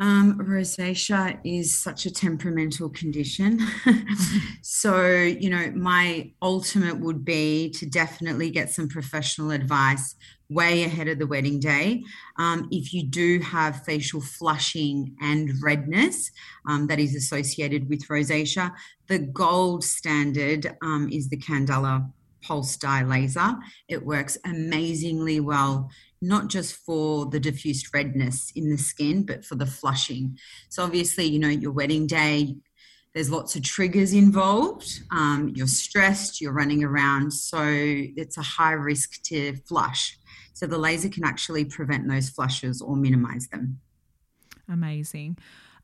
Um, 0.00 0.38
rosacea 0.38 1.38
is 1.44 1.78
such 1.78 2.06
a 2.06 2.10
temperamental 2.10 2.88
condition. 2.88 3.60
so, 4.62 5.06
you 5.06 5.50
know, 5.50 5.70
my 5.74 6.32
ultimate 6.40 6.98
would 6.98 7.24
be 7.24 7.70
to 7.70 7.86
definitely 7.86 8.50
get 8.50 8.70
some 8.70 8.88
professional 8.88 9.50
advice 9.50 10.14
way 10.48 10.84
ahead 10.84 11.08
of 11.08 11.18
the 11.18 11.26
wedding 11.26 11.60
day. 11.60 12.02
Um, 12.38 12.68
if 12.70 12.92
you 12.92 13.04
do 13.04 13.40
have 13.40 13.84
facial 13.84 14.20
flushing 14.20 15.14
and 15.20 15.52
redness 15.62 16.30
um, 16.66 16.86
that 16.86 16.98
is 16.98 17.14
associated 17.14 17.88
with 17.88 18.06
rosacea, 18.08 18.72
the 19.08 19.18
gold 19.18 19.84
standard 19.84 20.74
um, 20.82 21.08
is 21.12 21.28
the 21.28 21.36
Candela 21.36 22.10
pulse 22.42 22.76
dye 22.76 23.02
laser. 23.02 23.54
It 23.88 24.04
works 24.04 24.36
amazingly 24.44 25.40
well 25.40 25.90
not 26.22 26.48
just 26.48 26.76
for 26.76 27.26
the 27.26 27.40
diffused 27.40 27.92
redness 27.92 28.52
in 28.54 28.70
the 28.70 28.78
skin, 28.78 29.26
but 29.26 29.44
for 29.44 29.56
the 29.56 29.66
flushing. 29.66 30.38
So, 30.68 30.84
obviously, 30.84 31.26
you 31.26 31.38
know, 31.38 31.48
your 31.48 31.72
wedding 31.72 32.06
day, 32.06 32.54
there's 33.12 33.30
lots 33.30 33.56
of 33.56 33.62
triggers 33.62 34.14
involved. 34.14 35.00
Um, 35.10 35.52
you're 35.54 35.66
stressed, 35.66 36.40
you're 36.40 36.52
running 36.52 36.84
around. 36.84 37.32
So, 37.32 37.60
it's 37.62 38.38
a 38.38 38.42
high 38.42 38.72
risk 38.72 39.20
to 39.24 39.56
flush. 39.66 40.16
So, 40.54 40.66
the 40.66 40.78
laser 40.78 41.08
can 41.08 41.24
actually 41.24 41.64
prevent 41.64 42.08
those 42.08 42.30
flushes 42.30 42.80
or 42.80 42.96
minimize 42.96 43.48
them. 43.48 43.80
Amazing. 44.68 45.38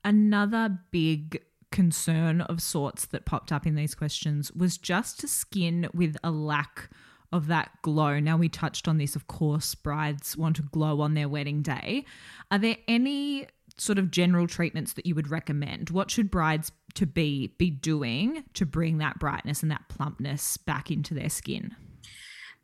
Another 0.04 0.78
big 0.92 1.42
concern 1.72 2.40
of 2.42 2.62
sorts 2.62 3.06
that 3.06 3.26
popped 3.26 3.52
up 3.52 3.66
in 3.66 3.74
these 3.74 3.94
questions 3.94 4.52
was 4.52 4.78
just 4.78 5.28
skin 5.28 5.88
with 5.92 6.16
a 6.22 6.30
lack 6.30 6.88
of 7.32 7.46
that 7.48 7.70
glow. 7.82 8.18
Now, 8.20 8.36
we 8.36 8.48
touched 8.48 8.88
on 8.88 8.98
this, 8.98 9.16
of 9.16 9.26
course, 9.26 9.74
brides 9.74 10.36
want 10.36 10.56
to 10.56 10.62
glow 10.62 11.00
on 11.00 11.14
their 11.14 11.28
wedding 11.28 11.62
day. 11.62 12.04
Are 12.50 12.58
there 12.58 12.76
any 12.86 13.46
sort 13.76 13.98
of 13.98 14.10
general 14.10 14.46
treatments 14.46 14.94
that 14.94 15.06
you 15.06 15.14
would 15.14 15.30
recommend? 15.30 15.90
What 15.90 16.10
should 16.10 16.30
brides 16.30 16.72
to 16.94 17.06
be 17.06 17.54
be 17.58 17.70
doing 17.70 18.44
to 18.54 18.66
bring 18.66 18.98
that 18.98 19.18
brightness 19.18 19.62
and 19.62 19.70
that 19.70 19.88
plumpness 19.88 20.56
back 20.56 20.90
into 20.90 21.14
their 21.14 21.28
skin? 21.28 21.76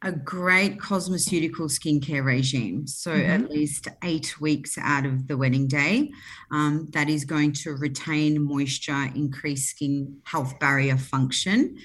A 0.02 0.12
great 0.12 0.78
cosmeceutical 0.78 1.70
skincare 1.70 2.24
regime. 2.24 2.86
So, 2.86 3.10
mm-hmm. 3.12 3.30
at 3.30 3.50
least 3.50 3.88
eight 4.02 4.40
weeks 4.40 4.76
out 4.78 5.06
of 5.06 5.28
the 5.28 5.36
wedding 5.36 5.66
day, 5.66 6.10
um, 6.50 6.88
that 6.90 7.08
is 7.08 7.24
going 7.24 7.52
to 7.52 7.72
retain 7.72 8.42
moisture, 8.42 9.10
increase 9.14 9.70
skin 9.70 10.18
health 10.24 10.58
barrier 10.58 10.98
function. 10.98 11.76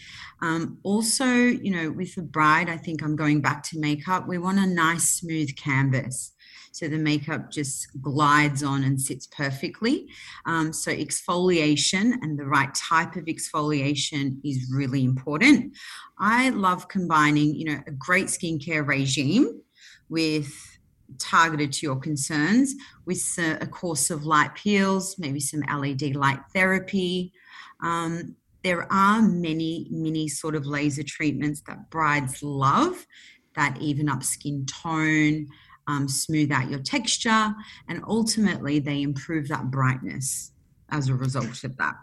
Um, 0.41 0.79
also, 0.83 1.25
you 1.25 1.71
know, 1.71 1.91
with 1.91 2.15
the 2.15 2.21
bride, 2.21 2.69
I 2.69 2.77
think 2.77 3.03
I'm 3.03 3.15
going 3.15 3.41
back 3.41 3.63
to 3.63 3.79
makeup. 3.79 4.27
We 4.27 4.37
want 4.37 4.59
a 4.59 4.65
nice, 4.65 5.09
smooth 5.09 5.55
canvas 5.55 6.33
so 6.71 6.87
the 6.87 6.97
makeup 6.97 7.51
just 7.51 7.87
glides 8.01 8.63
on 8.63 8.83
and 8.83 9.01
sits 9.01 9.27
perfectly. 9.27 10.07
Um, 10.45 10.71
so 10.73 10.91
exfoliation 10.91 12.13
and 12.21 12.37
the 12.37 12.45
right 12.45 12.73
type 12.73 13.15
of 13.15 13.25
exfoliation 13.25 14.37
is 14.43 14.71
really 14.73 15.03
important. 15.03 15.75
I 16.17 16.49
love 16.49 16.87
combining, 16.87 17.55
you 17.55 17.65
know, 17.65 17.79
a 17.87 17.91
great 17.91 18.27
skincare 18.27 18.87
regime 18.87 19.61
with 20.09 20.53
targeted 21.17 21.73
to 21.73 21.85
your 21.85 21.95
concerns 21.95 22.75
with 23.05 23.23
a 23.37 23.65
course 23.65 24.09
of 24.09 24.25
light 24.25 24.53
peels, 24.55 25.17
maybe 25.17 25.39
some 25.39 25.61
LED 25.61 26.15
light 26.15 26.39
therapy. 26.53 27.33
Um, 27.81 28.35
there 28.63 28.91
are 28.91 29.21
many, 29.21 29.87
many 29.89 30.27
sort 30.27 30.55
of 30.55 30.65
laser 30.65 31.03
treatments 31.03 31.61
that 31.67 31.89
brides 31.89 32.43
love 32.43 33.07
that 33.55 33.77
even 33.81 34.09
up 34.09 34.23
skin 34.23 34.65
tone, 34.65 35.47
um, 35.89 36.07
smooth 36.07 36.51
out 36.51 36.69
your 36.69 36.79
texture, 36.79 37.53
and 37.87 38.03
ultimately 38.07 38.79
they 38.79 39.01
improve 39.01 39.47
that 39.47 39.71
brightness 39.71 40.51
as 40.89 41.09
a 41.09 41.15
result 41.15 41.63
of 41.63 41.75
that. 41.77 41.95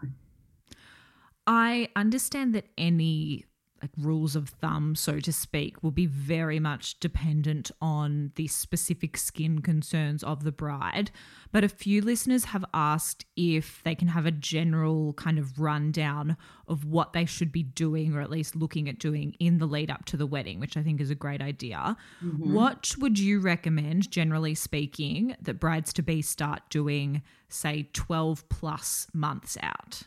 I 1.47 1.89
understand 1.95 2.55
that 2.57 2.65
any 2.77 3.45
like 3.83 3.91
rules 3.99 4.35
of 4.35 4.49
thumb, 4.49 4.95
so 4.95 5.21
to 5.21 5.33
speak, 5.33 5.83
will 5.83 5.91
be 5.91 6.07
very 6.07 6.59
much 6.59 6.99
dependent 6.99 7.71
on 7.81 8.33
the 8.37 8.47
specific 8.47 9.17
skin 9.17 9.61
concerns 9.61 10.23
of 10.23 10.45
the 10.45 10.53
bride. 10.53 11.11
But 11.53 11.65
a 11.65 11.69
few 11.69 12.01
listeners 12.01 12.47
have 12.47 12.65
asked 12.73 13.25
if 13.37 13.83
they 13.85 13.95
can 13.95 14.09
have 14.09 14.27
a 14.27 14.31
general 14.31 15.13
kind 15.15 15.39
of 15.39 15.59
rundown 15.61 16.37
of 16.69 16.85
what 16.85 17.13
they 17.13 17.25
should 17.25 17.53
be 17.53 17.63
doing, 17.63 18.15
or 18.15 18.21
at 18.21 18.31
least 18.31 18.57
looking 18.57 18.89
at 18.89 18.99
doing 18.99 19.35
in 19.39 19.59
the 19.59 19.67
lead 19.67 19.91
up 19.91 20.05
to 20.07 20.17
the 20.17 20.27
wedding, 20.27 20.59
which 20.59 20.77
I 20.77 20.83
think 20.83 21.01
is 21.01 21.11
a 21.11 21.15
great 21.15 21.43
idea. 21.43 21.97
Mm-hmm. 22.25 22.55
What 22.55 22.95
would 22.99 23.19
you 23.19 23.41
recommend, 23.41 24.11
generally 24.11 24.55
speaking, 24.55 25.37
that 25.43 25.61
brides 25.61 25.93
to 25.95 26.03
be 26.03 26.23
start 26.23 26.63
doing, 26.71 27.23
say, 27.49 27.89
12 27.93 28.49
plus 28.49 29.07
months 29.13 29.57
out? 29.63 30.03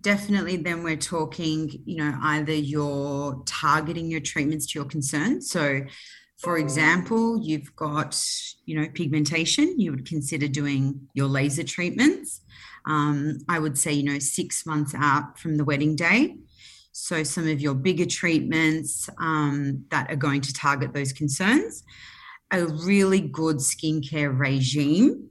Definitely, 0.00 0.56
then 0.56 0.82
we're 0.82 0.96
talking, 0.96 1.70
you 1.84 1.96
know, 1.96 2.18
either 2.22 2.52
you're 2.52 3.42
targeting 3.46 4.10
your 4.10 4.20
treatments 4.20 4.66
to 4.68 4.78
your 4.78 4.88
concerns. 4.88 5.50
So, 5.50 5.82
for 6.38 6.58
example, 6.58 7.40
you've 7.42 7.74
got, 7.76 8.20
you 8.64 8.78
know, 8.78 8.88
pigmentation, 8.92 9.78
you 9.78 9.92
would 9.92 10.06
consider 10.06 10.48
doing 10.48 11.08
your 11.14 11.28
laser 11.28 11.62
treatments. 11.62 12.42
Um, 12.86 13.38
I 13.48 13.58
would 13.58 13.78
say, 13.78 13.92
you 13.92 14.04
know, 14.04 14.18
six 14.18 14.66
months 14.66 14.94
out 14.94 15.38
from 15.38 15.56
the 15.56 15.64
wedding 15.64 15.96
day. 15.96 16.36
So, 16.92 17.22
some 17.22 17.48
of 17.48 17.60
your 17.60 17.74
bigger 17.74 18.06
treatments 18.06 19.08
um, 19.18 19.84
that 19.90 20.10
are 20.10 20.16
going 20.16 20.40
to 20.42 20.52
target 20.52 20.92
those 20.92 21.12
concerns. 21.12 21.84
A 22.50 22.64
really 22.64 23.20
good 23.20 23.56
skincare 23.56 24.36
regime, 24.36 25.30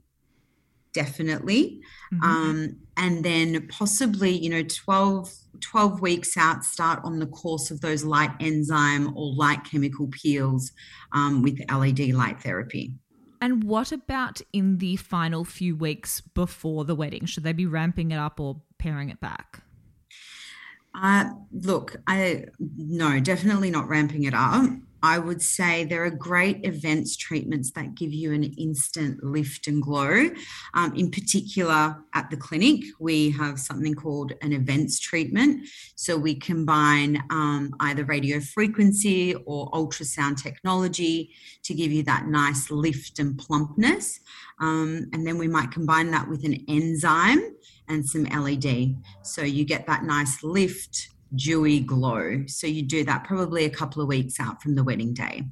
definitely. 0.96 1.82
Mm-hmm. 2.12 2.24
Um, 2.24 2.76
and 2.96 3.22
then 3.22 3.68
possibly, 3.68 4.30
you 4.30 4.48
know, 4.48 4.62
12, 4.62 5.30
12 5.60 6.00
weeks 6.00 6.38
out, 6.38 6.64
start 6.64 7.00
on 7.04 7.18
the 7.18 7.26
course 7.26 7.70
of 7.70 7.82
those 7.82 8.02
light 8.02 8.30
enzyme 8.40 9.14
or 9.14 9.34
light 9.34 9.62
chemical 9.64 10.08
peels 10.08 10.72
um, 11.12 11.42
with 11.42 11.60
LED 11.70 12.14
light 12.14 12.42
therapy. 12.42 12.94
And 13.42 13.64
what 13.64 13.92
about 13.92 14.40
in 14.54 14.78
the 14.78 14.96
final 14.96 15.44
few 15.44 15.76
weeks 15.76 16.22
before 16.22 16.86
the 16.86 16.94
wedding? 16.94 17.26
Should 17.26 17.44
they 17.44 17.52
be 17.52 17.66
ramping 17.66 18.10
it 18.10 18.16
up 18.16 18.40
or 18.40 18.62
paring 18.78 19.10
it 19.10 19.20
back? 19.20 19.62
Uh, 20.94 21.26
look, 21.52 21.96
I 22.06 22.46
no, 22.78 23.20
definitely 23.20 23.70
not 23.70 23.86
ramping 23.86 24.24
it 24.24 24.32
up. 24.32 24.64
I 25.06 25.18
would 25.18 25.40
say 25.40 25.84
there 25.84 26.04
are 26.04 26.10
great 26.10 26.66
events 26.66 27.16
treatments 27.16 27.70
that 27.76 27.94
give 27.94 28.12
you 28.12 28.32
an 28.32 28.42
instant 28.42 29.22
lift 29.22 29.68
and 29.68 29.80
glow. 29.80 30.30
Um, 30.74 30.96
in 30.96 31.12
particular, 31.12 32.02
at 32.12 32.28
the 32.28 32.36
clinic, 32.36 32.82
we 32.98 33.30
have 33.30 33.60
something 33.60 33.94
called 33.94 34.32
an 34.42 34.52
events 34.52 34.98
treatment. 34.98 35.68
So 35.94 36.16
we 36.16 36.34
combine 36.34 37.22
um, 37.30 37.72
either 37.78 38.04
radio 38.04 38.40
frequency 38.40 39.36
or 39.46 39.70
ultrasound 39.70 40.42
technology 40.42 41.30
to 41.62 41.72
give 41.72 41.92
you 41.92 42.02
that 42.02 42.26
nice 42.26 42.72
lift 42.72 43.20
and 43.20 43.38
plumpness. 43.38 44.18
Um, 44.60 45.08
and 45.12 45.24
then 45.24 45.38
we 45.38 45.46
might 45.46 45.70
combine 45.70 46.10
that 46.10 46.28
with 46.28 46.44
an 46.44 46.64
enzyme 46.66 47.42
and 47.88 48.04
some 48.04 48.24
LED. 48.24 48.96
So 49.22 49.42
you 49.42 49.64
get 49.64 49.86
that 49.86 50.02
nice 50.02 50.42
lift 50.42 51.10
dewy 51.34 51.80
glow. 51.80 52.44
So 52.46 52.66
you 52.66 52.82
do 52.82 53.04
that 53.04 53.24
probably 53.24 53.64
a 53.64 53.70
couple 53.70 54.02
of 54.02 54.08
weeks 54.08 54.38
out 54.40 54.62
from 54.62 54.74
the 54.74 54.84
wedding 54.84 55.14
day. 55.14 55.44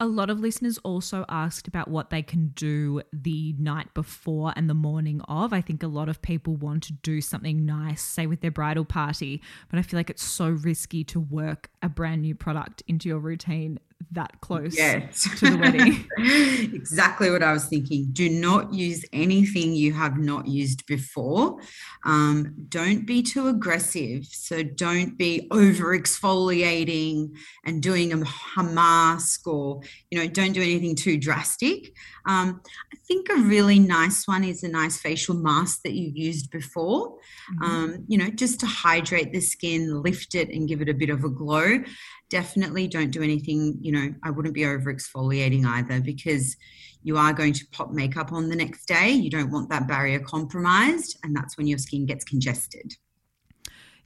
A 0.00 0.06
lot 0.06 0.30
of 0.30 0.40
listeners 0.40 0.78
also 0.78 1.24
asked 1.28 1.68
about 1.68 1.86
what 1.86 2.10
they 2.10 2.22
can 2.22 2.48
do 2.56 3.02
the 3.12 3.54
night 3.56 3.94
before 3.94 4.52
and 4.56 4.68
the 4.68 4.74
morning 4.74 5.20
of. 5.28 5.52
I 5.52 5.60
think 5.60 5.84
a 5.84 5.86
lot 5.86 6.08
of 6.08 6.20
people 6.20 6.56
want 6.56 6.82
to 6.84 6.92
do 6.92 7.20
something 7.20 7.64
nice, 7.64 8.02
say 8.02 8.26
with 8.26 8.40
their 8.40 8.50
bridal 8.50 8.84
party, 8.84 9.40
but 9.70 9.78
I 9.78 9.82
feel 9.82 10.00
like 10.00 10.10
it's 10.10 10.24
so 10.24 10.48
risky 10.48 11.04
to 11.04 11.20
work 11.20 11.70
a 11.82 11.88
brand 11.88 12.22
new 12.22 12.34
product 12.34 12.82
into 12.88 13.08
your 13.08 13.20
routine 13.20 13.78
that 14.10 14.40
close 14.40 14.76
Yes. 14.76 15.28
to 15.38 15.50
the 15.50 15.56
wedding. 15.56 16.06
exactly 16.74 17.30
what 17.30 17.42
I 17.42 17.52
was 17.52 17.66
thinking. 17.66 18.08
Do 18.12 18.28
not 18.28 18.72
use 18.74 19.04
anything 19.12 19.74
you 19.74 19.92
have 19.92 20.18
not 20.18 20.46
used 20.46 20.84
before. 20.86 21.58
Um, 22.04 22.54
don't 22.68 23.06
be 23.06 23.22
too 23.22 23.48
aggressive. 23.48 24.24
So 24.26 24.62
don't 24.62 25.16
be 25.16 25.46
over 25.50 25.96
exfoliating 25.98 27.36
and 27.64 27.82
doing 27.82 28.12
a, 28.12 28.62
mask 28.62 29.46
or, 29.46 29.80
you 30.10 30.18
know, 30.18 30.26
don't 30.26 30.52
do 30.52 30.62
anything 30.62 30.94
too 30.94 31.18
drastic. 31.18 31.92
Um, 32.26 32.60
I 32.92 32.96
think 33.08 33.28
a 33.28 33.36
really 33.36 33.78
nice 33.78 34.26
one 34.28 34.44
is 34.44 34.62
a 34.62 34.68
nice 34.68 34.98
facial 35.00 35.34
mask 35.34 35.82
that 35.84 35.92
you've 35.94 36.16
used 36.16 36.50
before. 36.50 37.18
Mhm. 37.54 37.64
Um, 37.66 38.04
you 38.08 38.18
know, 38.18 38.30
just 38.30 38.60
to 38.60 38.66
hydrate 38.66 39.32
the 39.32 39.40
skin, 39.40 40.02
lift 40.02 40.34
it, 40.34 40.48
and 40.50 40.68
give 40.68 40.80
it 40.80 40.88
a 40.88 40.94
bit 40.94 41.10
of 41.10 41.24
a 41.24 41.28
glow. 41.28 41.78
Definitely 42.32 42.88
don't 42.88 43.10
do 43.10 43.22
anything, 43.22 43.76
you 43.82 43.92
know, 43.92 44.14
I 44.24 44.30
wouldn't 44.30 44.54
be 44.54 44.64
over 44.64 44.90
exfoliating 44.92 45.66
either 45.66 46.00
because 46.00 46.56
you 47.02 47.18
are 47.18 47.34
going 47.34 47.52
to 47.52 47.66
pop 47.72 47.90
makeup 47.90 48.32
on 48.32 48.48
the 48.48 48.56
next 48.56 48.86
day. 48.86 49.10
You 49.10 49.28
don't 49.28 49.50
want 49.50 49.68
that 49.68 49.86
barrier 49.86 50.18
compromised, 50.18 51.18
and 51.22 51.36
that's 51.36 51.58
when 51.58 51.66
your 51.66 51.76
skin 51.76 52.06
gets 52.06 52.24
congested. 52.24 52.94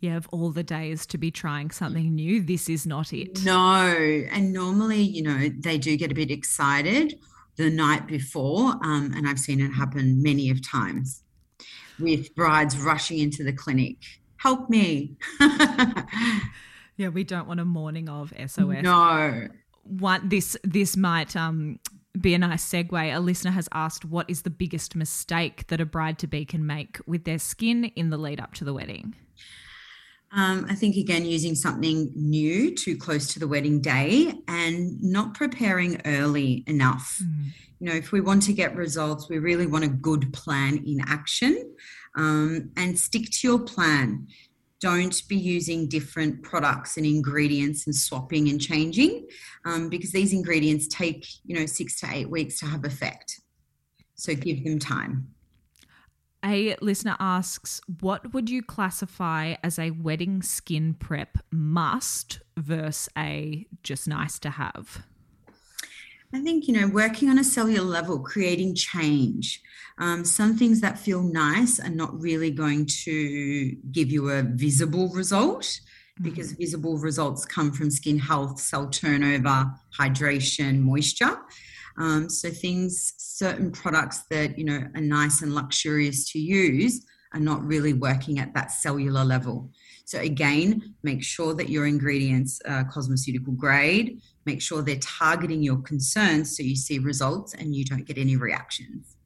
yeah, 0.01 0.17
of 0.17 0.29
all 0.33 0.51
the 0.51 0.65
days 0.65 1.07
to 1.07 1.19
be 1.19 1.31
trying 1.31 1.71
something 1.71 2.17
new, 2.17 2.43
this 2.43 2.69
is 2.69 2.85
not 2.85 3.12
it. 3.12 3.45
No, 3.45 3.87
and 4.33 4.53
normally, 4.53 5.03
you 5.03 5.23
know, 5.23 5.49
they 5.61 5.79
do 5.79 5.97
get 5.97 6.11
a 6.11 6.15
bit 6.15 6.33
excited 6.33 7.15
the 7.57 7.71
night 7.71 8.09
before, 8.09 8.73
um, 8.83 9.12
and 9.15 9.29
I've 9.29 9.39
seen 9.39 9.61
it 9.61 9.71
happen 9.71 10.21
many 10.21 10.51
of 10.51 10.67
times 10.69 11.23
with 12.01 12.35
brides 12.35 12.77
rushing 12.77 13.21
into 13.21 13.45
the 13.45 13.53
clinic. 13.53 13.99
Help 14.39 14.69
me. 14.69 15.17
Yeah, 16.97 17.09
we 17.09 17.25
don't 17.25 17.47
want 17.47 17.61
a 17.61 17.65
morning 17.65 18.09
of 18.09 18.33
SOS. 18.37 18.83
no. 18.83 19.49
One 19.83 20.29
this 20.29 20.57
this 20.65 20.97
might 20.97 21.37
um 21.37 21.79
be 22.21 22.35
a 22.35 22.39
nice 22.39 22.65
segue. 22.65 23.15
A 23.15 23.21
listener 23.21 23.53
has 23.53 23.69
asked 23.73 24.05
what 24.05 24.29
is 24.29 24.43
the 24.43 24.51
biggest 24.51 24.97
mistake 24.97 25.67
that 25.69 25.81
a 25.81 25.87
bride 25.87 26.19
to 26.21 26.27
be 26.27 26.45
can 26.45 26.67
make 26.67 26.99
with 27.07 27.25
their 27.25 27.39
skin 27.39 27.85
in 27.85 28.11
the 28.11 28.17
lead 28.17 28.41
up 28.41 28.55
to 28.55 28.65
the 28.65 28.73
wedding? 28.73 29.15
Um, 30.33 30.67
I 30.69 30.75
think 30.75 30.97
again, 30.97 31.25
using 31.25 31.55
something 31.55 32.11
new 32.15 32.75
too 32.75 32.97
close 32.97 33.33
to 33.33 33.39
the 33.39 33.47
wedding 33.47 33.81
day 33.81 34.35
and 34.49 35.01
not 35.03 35.35
preparing 35.35 36.01
early 36.05 36.65
enough. 36.67 37.21
You 37.79 37.89
know, 37.89 37.95
if 37.95 38.11
we 38.11 38.21
want 38.21 38.43
to 38.45 38.53
get 38.53 38.75
results, 38.75 39.29
we 39.29 39.39
really 39.39 39.67
want 39.67 39.85
a 39.85 39.89
good 39.89 40.33
plan 40.33 40.83
in 40.85 41.01
action 41.07 41.75
um, 42.17 42.71
and 42.77 42.99
stick 42.99 43.31
to 43.31 43.49
your 43.49 43.61
plan. 43.61 44.27
Don't 44.81 45.23
be 45.29 45.37
using 45.37 45.89
different 45.89 46.43
products 46.43 46.97
and 46.97 47.07
ingredients 47.07 47.87
and 47.87 47.95
swapping 47.97 48.49
and 48.49 48.61
changing 48.61 49.27
um, 49.65 49.89
because 49.89 50.12
these 50.12 50.33
ingredients 50.33 50.87
take, 50.89 51.27
you 51.45 51.59
know, 51.59 51.67
six 51.67 51.99
to 52.01 52.09
eight 52.12 52.29
weeks 52.29 52.61
to 52.61 52.67
have 52.67 52.85
effect. 52.85 53.41
So 54.15 54.35
give 54.35 54.65
them 54.65 54.79
time. 54.79 55.29
A 56.45 56.77
listener 56.81 57.17
asks, 57.19 57.81
what 58.01 58.33
would 58.33 58.49
you 58.49 58.62
classify 58.62 59.55
as 59.65 59.79
a 59.79 59.91
wedding 59.91 60.43
skin 60.43 60.95
prep 60.95 61.39
must 61.51 62.41
versus 62.57 63.09
a 63.17 63.67
just 63.83 64.07
nice 64.07 64.39
to 64.41 64.51
have? 64.51 65.03
I 66.35 66.41
think, 66.43 66.67
you 66.67 66.75
know, 66.75 66.89
working 66.89 67.29
on 67.29 67.39
a 67.39 67.45
cellular 67.45 67.87
level, 67.87 68.19
creating 68.19 68.75
change. 68.75 69.62
Um, 69.99 70.25
some 70.25 70.57
things 70.57 70.81
that 70.81 70.99
feel 70.99 71.23
nice 71.23 71.81
are 71.81 71.91
not 71.91 72.21
really 72.21 72.51
going 72.51 72.87
to 73.05 73.75
give 73.93 74.11
you 74.11 74.31
a 74.31 74.43
visible 74.43 75.09
result 75.11 75.81
because 76.23 76.53
visible 76.53 76.99
results 76.99 77.45
come 77.45 77.73
from 77.73 77.91
skin 77.91 78.19
health, 78.19 78.59
cell 78.59 78.89
turnover, 78.89 79.71
hydration, 79.99 80.81
moisture. 80.81 81.39
Um, 81.99 82.29
so 82.29 82.51
things, 82.51 83.15
certain 83.19 83.71
products 83.71 84.25
that, 84.31 84.59
you 84.59 84.65
know, 84.65 84.83
are 84.95 85.01
nice 85.01 85.43
and 85.43 85.55
luxurious 85.55 86.31
to 86.33 86.39
use 86.39 87.05
are 87.33 87.41
not 87.41 87.65
really 87.65 87.93
working 87.93 88.39
at 88.39 88.55
that 88.55 88.71
cellular 88.71 89.25
level. 89.25 89.71
So 90.05 90.21
again, 90.21 90.95
make 91.03 91.23
sure 91.23 91.55
that 91.55 91.69
your 91.69 91.87
ingredients 91.87 92.61
are 92.67 92.85
cosmeceutical 92.85 93.57
grade. 93.57 94.21
Make 94.47 94.63
sure 94.63 94.81
they're 94.81 94.97
targeting 94.97 95.63
your 95.63 95.79
concerns 95.79 96.57
so 96.57 96.63
you 96.63 96.77
see 96.77 96.99
results 97.01 97.53
and 97.53 97.75
you 97.75 97.85
don't 97.85 98.05
get 98.07 98.17
any 98.17 98.37
reactions. 98.37 99.17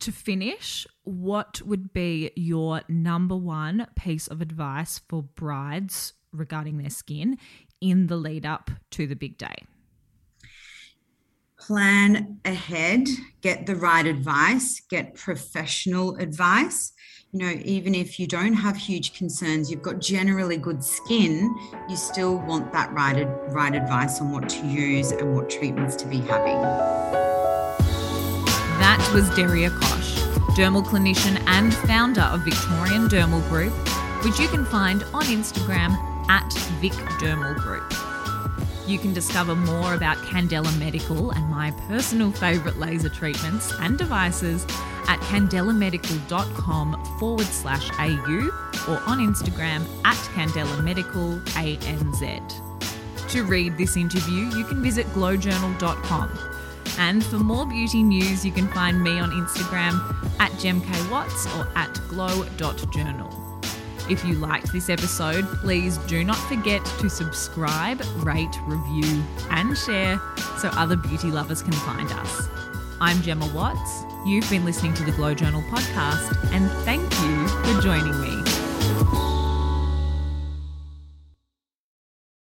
To 0.00 0.12
finish, 0.12 0.86
what 1.04 1.60
would 1.62 1.92
be 1.92 2.30
your 2.36 2.82
number 2.88 3.36
one 3.36 3.88
piece 3.96 4.28
of 4.28 4.40
advice 4.40 5.00
for 5.08 5.22
brides 5.22 6.12
regarding 6.32 6.78
their 6.78 6.90
skin 6.90 7.38
in 7.80 8.06
the 8.06 8.16
lead 8.16 8.46
up 8.46 8.70
to 8.92 9.06
the 9.06 9.16
big 9.16 9.38
day? 9.38 9.64
Plan 11.58 12.38
ahead, 12.44 13.08
get 13.40 13.66
the 13.66 13.74
right 13.74 14.06
advice, 14.06 14.80
get 14.88 15.14
professional 15.14 16.16
advice. 16.16 16.92
You 17.36 17.42
know, 17.42 17.60
even 17.66 17.94
if 17.94 18.18
you 18.18 18.26
don't 18.26 18.54
have 18.54 18.78
huge 18.78 19.12
concerns, 19.12 19.70
you've 19.70 19.82
got 19.82 20.00
generally 20.00 20.56
good 20.56 20.82
skin, 20.82 21.54
you 21.86 21.94
still 21.94 22.38
want 22.38 22.72
that 22.72 22.90
right, 22.94 23.26
right 23.50 23.74
advice 23.74 24.22
on 24.22 24.32
what 24.32 24.48
to 24.48 24.66
use 24.66 25.10
and 25.10 25.36
what 25.36 25.50
treatments 25.50 25.96
to 25.96 26.06
be 26.06 26.16
having. 26.16 26.58
That 28.80 29.06
was 29.12 29.28
Daria 29.36 29.68
Kosh, 29.68 30.14
dermal 30.56 30.82
clinician 30.82 31.38
and 31.46 31.74
founder 31.74 32.22
of 32.22 32.40
Victorian 32.40 33.06
Dermal 33.06 33.46
Group, 33.50 33.74
which 34.24 34.40
you 34.40 34.48
can 34.48 34.64
find 34.64 35.02
on 35.12 35.24
Instagram 35.24 35.94
at 36.30 36.50
Vic 36.80 36.92
Dermal 37.20 37.54
Group. 37.56 37.92
You 38.88 38.98
can 38.98 39.12
discover 39.12 39.54
more 39.54 39.92
about 39.92 40.16
Candela 40.18 40.74
Medical 40.78 41.32
and 41.32 41.50
my 41.50 41.72
personal 41.86 42.32
favourite 42.32 42.78
laser 42.78 43.10
treatments 43.10 43.74
and 43.80 43.98
devices 43.98 44.64
at 45.08 45.20
candelamedical.com 45.20 47.18
forward 47.18 47.46
slash 47.46 47.90
AU 47.98 48.50
or 48.88 49.00
on 49.06 49.18
Instagram 49.18 49.86
at 50.04 50.16
Candela 50.34 50.82
Medical 50.82 51.38
ANZ. 51.54 53.30
To 53.30 53.42
read 53.44 53.76
this 53.76 53.96
interview, 53.96 54.46
you 54.56 54.64
can 54.64 54.82
visit 54.82 55.06
glowjournal.com. 55.08 56.30
And 56.98 57.24
for 57.24 57.38
more 57.38 57.66
beauty 57.66 58.02
news, 58.02 58.44
you 58.44 58.52
can 58.52 58.68
find 58.68 59.02
me 59.02 59.18
on 59.18 59.30
Instagram 59.30 60.00
at 60.40 60.50
gemkwatts 60.52 61.46
or 61.58 61.68
at 61.76 61.92
glow.journal. 62.08 63.46
If 64.08 64.24
you 64.24 64.34
liked 64.34 64.72
this 64.72 64.88
episode, 64.88 65.44
please 65.58 65.98
do 65.98 66.22
not 66.22 66.36
forget 66.48 66.84
to 67.00 67.10
subscribe, 67.10 68.00
rate, 68.18 68.56
review, 68.62 69.22
and 69.50 69.76
share 69.76 70.20
so 70.58 70.68
other 70.68 70.96
beauty 70.96 71.28
lovers 71.30 71.60
can 71.62 71.72
find 71.72 72.10
us. 72.12 72.65
I'm 72.98 73.20
Gemma 73.20 73.46
Watts. 73.54 74.04
You've 74.24 74.48
been 74.48 74.64
listening 74.64 74.94
to 74.94 75.04
the 75.04 75.12
Glow 75.12 75.34
Journal 75.34 75.60
podcast, 75.62 76.34
and 76.52 76.70
thank 76.86 77.02
you 77.02 77.48
for 77.48 77.82
joining 77.82 78.18
me. 78.22 78.35